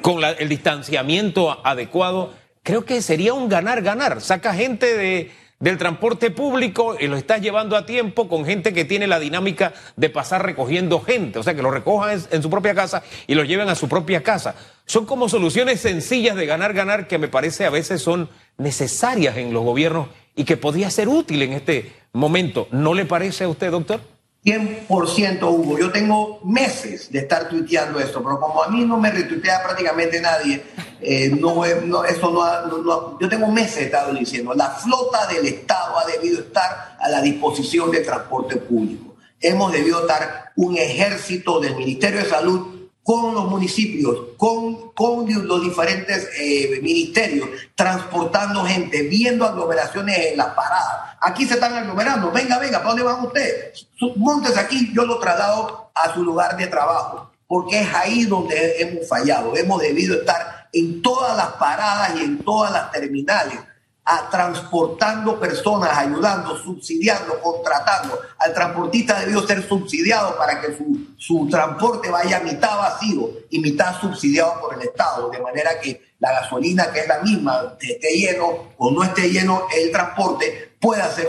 con 0.00 0.24
el 0.24 0.48
distanciamiento 0.48 1.64
adecuado 1.64 2.32
creo 2.64 2.84
que 2.84 3.02
sería 3.02 3.34
un 3.34 3.48
ganar-ganar. 3.48 4.20
Saca 4.20 4.54
gente 4.54 4.96
de, 4.96 5.30
del 5.64 5.78
transporte 5.78 6.30
público 6.30 6.94
y 7.00 7.06
lo 7.06 7.16
estás 7.16 7.40
llevando 7.40 7.74
a 7.74 7.86
tiempo 7.86 8.28
con 8.28 8.44
gente 8.44 8.74
que 8.74 8.84
tiene 8.84 9.06
la 9.06 9.18
dinámica 9.18 9.72
de 9.96 10.10
pasar 10.10 10.44
recogiendo 10.44 11.00
gente, 11.00 11.38
o 11.38 11.42
sea, 11.42 11.54
que 11.54 11.62
lo 11.62 11.70
recojan 11.70 12.20
en, 12.30 12.42
su 12.42 12.50
propia 12.50 12.74
casa 12.74 13.02
y 13.26 13.34
lo 13.34 13.44
lleven 13.44 13.70
a 13.70 13.74
su 13.74 13.88
propia 13.88 14.22
casa. 14.22 14.56
Son 14.84 15.06
como 15.06 15.26
soluciones 15.26 15.80
sencillas 15.80 16.36
de 16.36 16.44
ganar-ganar 16.44 17.08
que 17.08 17.16
me 17.16 17.28
parece 17.28 17.64
a 17.64 17.70
veces 17.70 18.02
son 18.02 18.28
necesarias 18.58 19.38
en 19.38 19.54
los 19.54 19.64
gobiernos 19.64 20.08
y 20.36 20.44
que 20.44 20.58
podría 20.58 20.90
ser 20.90 21.08
útil 21.08 21.40
en 21.40 21.54
este 21.54 21.94
momento. 22.12 22.68
¿No 22.70 22.92
le 22.92 23.06
parece 23.06 23.44
a 23.44 23.48
usted, 23.48 23.70
doctor? 23.70 24.02
100% 24.44 25.42
Hugo. 25.44 25.78
Yo 25.78 25.90
tengo 25.90 26.40
meses 26.44 27.10
de 27.10 27.20
estar 27.20 27.48
tuiteando 27.48 27.98
esto, 27.98 28.22
pero 28.22 28.38
como 28.38 28.62
a 28.62 28.68
mí 28.68 28.84
no 28.84 28.98
me 28.98 29.10
retuitea 29.10 29.62
prácticamente 29.62 30.20
nadie, 30.20 30.62
eh, 31.04 31.30
no, 31.38 31.64
eso 31.64 32.30
no, 32.30 33.18
Yo 33.20 33.28
tengo 33.28 33.48
meses 33.48 33.76
de 33.76 33.84
estar 33.84 34.12
diciendo, 34.18 34.54
la 34.54 34.70
flota 34.70 35.26
del 35.26 35.46
Estado 35.46 35.98
ha 35.98 36.06
debido 36.06 36.40
estar 36.40 36.96
a 36.98 37.08
la 37.10 37.20
disposición 37.20 37.90
del 37.90 38.04
transporte 38.04 38.56
público. 38.56 39.14
Hemos 39.38 39.70
debido 39.72 40.00
estar 40.00 40.52
un 40.56 40.78
ejército 40.78 41.60
del 41.60 41.76
Ministerio 41.76 42.20
de 42.20 42.30
Salud 42.30 42.74
con 43.02 43.34
los 43.34 43.50
municipios, 43.50 44.16
con, 44.38 44.92
con 44.92 45.26
los 45.46 45.62
diferentes 45.62 46.30
eh, 46.40 46.80
ministerios, 46.82 47.50
transportando 47.74 48.64
gente, 48.64 49.02
viendo 49.02 49.44
aglomeraciones 49.44 50.32
en 50.32 50.38
las 50.38 50.54
paradas. 50.54 51.16
Aquí 51.20 51.44
se 51.44 51.54
están 51.54 51.74
aglomerando, 51.74 52.32
venga, 52.32 52.58
venga, 52.58 52.78
¿para 52.78 52.88
dónde 52.88 53.02
van 53.02 53.26
ustedes? 53.26 53.86
Montes 54.16 54.56
aquí, 54.56 54.90
yo 54.94 55.04
lo 55.04 55.18
traslado 55.18 55.90
a 55.94 56.14
su 56.14 56.24
lugar 56.24 56.56
de 56.56 56.66
trabajo, 56.66 57.30
porque 57.46 57.80
es 57.80 57.94
ahí 57.94 58.24
donde 58.24 58.80
hemos 58.80 59.06
fallado. 59.06 59.54
Hemos 59.54 59.82
debido 59.82 60.20
estar 60.20 60.63
en 60.74 61.00
todas 61.02 61.36
las 61.36 61.52
paradas 61.52 62.16
y 62.16 62.24
en 62.24 62.38
todas 62.44 62.72
las 62.72 62.90
terminales 62.90 63.58
a 64.06 64.28
transportando 64.28 65.40
personas, 65.40 65.96
ayudando, 65.96 66.58
subsidiando, 66.58 67.40
contratando. 67.40 68.18
Al 68.38 68.52
transportista 68.52 69.20
debió 69.20 69.46
ser 69.46 69.66
subsidiado 69.66 70.36
para 70.36 70.60
que 70.60 70.76
su, 70.76 71.14
su 71.16 71.48
transporte 71.48 72.10
vaya 72.10 72.40
mitad 72.40 72.76
vacío 72.76 73.30
y 73.48 73.60
mitad 73.60 73.98
subsidiado 73.98 74.60
por 74.60 74.74
el 74.74 74.82
Estado, 74.82 75.30
de 75.30 75.40
manera 75.40 75.80
que 75.80 76.02
la 76.18 76.32
gasolina, 76.32 76.92
que 76.92 77.00
es 77.00 77.08
la 77.08 77.20
misma, 77.20 77.76
esté 77.80 78.08
lleno 78.10 78.74
o 78.76 78.90
no 78.90 79.02
esté 79.02 79.30
lleno, 79.30 79.66
el 79.74 79.90
transporte 79.90 80.76
pueda 80.80 81.10
ser 81.10 81.28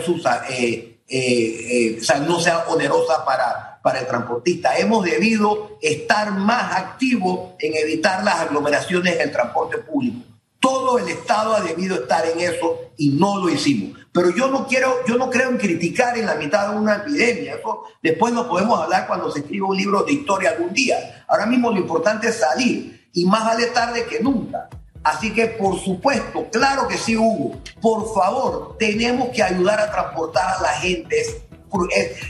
eh, 0.50 1.00
eh, 1.08 1.08
eh, 1.08 1.98
o 2.02 2.04
sea, 2.04 2.20
no 2.20 2.40
sea 2.42 2.66
onerosa 2.68 3.24
para, 3.24 3.75
para 3.86 4.00
el 4.00 4.08
transportista. 4.08 4.76
Hemos 4.80 5.06
debido 5.06 5.78
estar 5.80 6.32
más 6.32 6.76
activos 6.76 7.52
en 7.60 7.76
evitar 7.76 8.24
las 8.24 8.40
aglomeraciones 8.40 9.14
en 9.14 9.22
el 9.22 9.32
transporte 9.32 9.78
público 9.78 10.36
todo 10.66 10.98
el 10.98 11.08
Estado 11.10 11.54
ha 11.54 11.62
debido 11.62 11.94
estar 11.94 12.26
en 12.26 12.40
eso 12.40 12.90
y 12.98 13.10
no 13.10 13.38
lo 13.38 13.50
hicimos. 13.50 14.00
Pero 14.12 14.32
yo 14.32 14.48
no 14.48 14.66
quiero, 14.66 15.06
yo 15.06 15.16
no 15.16 15.30
creo 15.30 15.52
en 15.52 15.58
criticar 15.60 16.18
en 16.18 16.26
la 16.26 16.34
mitad 16.34 16.70
de 16.70 16.78
una 16.78 16.96
epidemia. 16.96 17.54
Eso 17.54 17.84
después 18.02 18.34
nos 18.34 18.48
podemos 18.48 18.82
hablar 18.82 19.06
cuando 19.06 19.30
se 19.30 19.42
escriba 19.42 19.68
un 19.68 19.78
libro 19.78 20.02
de 20.02 20.14
historia 20.14 20.50
algún 20.50 20.74
día. 20.74 21.24
Ahora 21.28 21.46
mismo 21.46 21.70
lo 21.70 21.78
importante 21.78 22.30
es 22.30 22.40
salir 22.40 23.10
y 23.14 23.26
más 23.26 23.46
vale 23.46 23.68
tarde 23.68 24.06
que 24.06 24.22
nunca. 24.22 24.68
Así 25.04 25.32
que, 25.34 25.46
por 25.46 25.80
supuesto, 25.80 26.48
claro 26.52 26.88
que 26.88 26.98
sí, 26.98 27.16
Hugo. 27.16 27.62
Por 27.80 28.12
favor, 28.12 28.76
tenemos 28.80 29.30
que 29.30 29.44
ayudar 29.44 29.80
a 29.80 29.92
transportar 29.92 30.58
a 30.58 30.62
la 30.64 30.70
gente. 30.70 31.45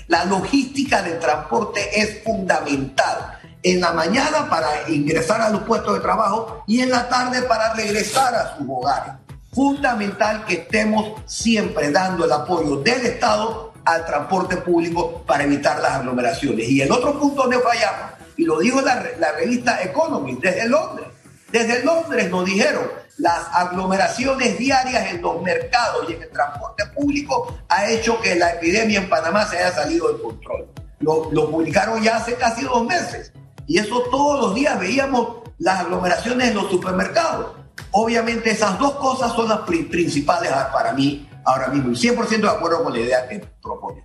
La 0.08 0.26
logística 0.26 1.02
del 1.02 1.20
transporte 1.20 2.00
es 2.00 2.24
fundamental 2.24 3.40
en 3.64 3.82
la 3.82 3.94
mañana 3.94 4.48
para 4.50 4.90
ingresar 4.90 5.42
a 5.42 5.50
los 5.50 5.64
puestos 5.64 5.96
de 5.96 6.00
trabajo 6.00 6.64
y 6.68 6.82
en 6.82 6.92
la 6.92 7.10
tarde 7.10 7.42
para 7.44 7.74
regresar 7.74 8.36
a 8.36 8.56
sus 8.58 8.68
hogares. 8.70 9.14
Fundamental 9.52 10.46
que 10.46 10.56
estemos 10.56 11.22
siempre 11.26 11.92
dando 11.92 12.26
el 12.26 12.32
apoyo 12.32 12.78
del 12.78 13.06
Estado 13.06 13.74
al 13.86 14.06
transporte 14.06 14.58
público 14.58 15.24
para 15.26 15.44
evitar 15.44 15.80
las 15.80 15.94
aglomeraciones. 15.94 16.70
Y 16.70 16.82
el 16.82 16.92
otro 16.92 17.20
punto 17.20 17.44
donde 17.44 17.60
fallamos, 17.60 18.12
y 18.38 18.44
lo 18.44 18.60
dijo 18.60 18.82
la, 18.82 19.04
la 19.18 19.32
revista 19.32 19.82
Economy 19.82 20.38
desde 20.42 20.68
Londres, 20.68 21.08
desde 21.52 21.84
Londres 21.84 22.30
nos 22.30 22.46
dijeron 22.46 22.84
las 23.18 23.48
aglomeraciones 23.54 24.58
diarias 24.58 25.12
en 25.12 25.22
los 25.22 25.42
mercados 25.42 26.06
y 26.10 26.14
en 26.14 26.24
el 26.24 26.30
transporte 26.30 26.86
público 26.88 27.56
ha 27.70 27.90
hecho 27.90 28.20
que 28.22 28.36
la 28.36 28.52
epidemia 28.52 29.00
en 29.00 29.10
Panamá 29.10 29.46
se 29.46 29.58
haya 29.58 29.72
salido 29.72 30.12
de 30.12 30.22
control. 30.22 30.68
Lo, 31.00 31.32
lo 31.32 31.50
publicaron 31.50 32.02
ya 32.02 32.18
hace 32.18 32.36
casi 32.36 32.64
dos 32.64 32.86
meses. 32.86 33.32
Y 33.68 33.80
eso 33.80 34.02
todos 34.12 34.40
los 34.40 34.56
días 34.56 34.80
veíamos 34.80 35.38
las 35.58 35.80
aglomeraciones 35.80 36.50
en 36.50 36.56
los 36.56 36.70
supermercados. 36.70 37.56
Obviamente 37.92 38.52
esas 38.52 38.78
dos 38.78 38.96
cosas 38.96 39.32
son 39.34 39.50
las 39.50 39.60
principales 39.62 40.52
para 40.74 40.94
mí 40.94 41.30
ahora 41.46 41.68
mismo. 41.68 41.92
Y 41.92 41.96
100% 41.96 42.42
de 42.42 42.50
acuerdo 42.50 42.84
con 42.84 42.94
la 42.94 43.00
idea 43.00 43.28
que 43.28 43.40
propone. 43.62 44.05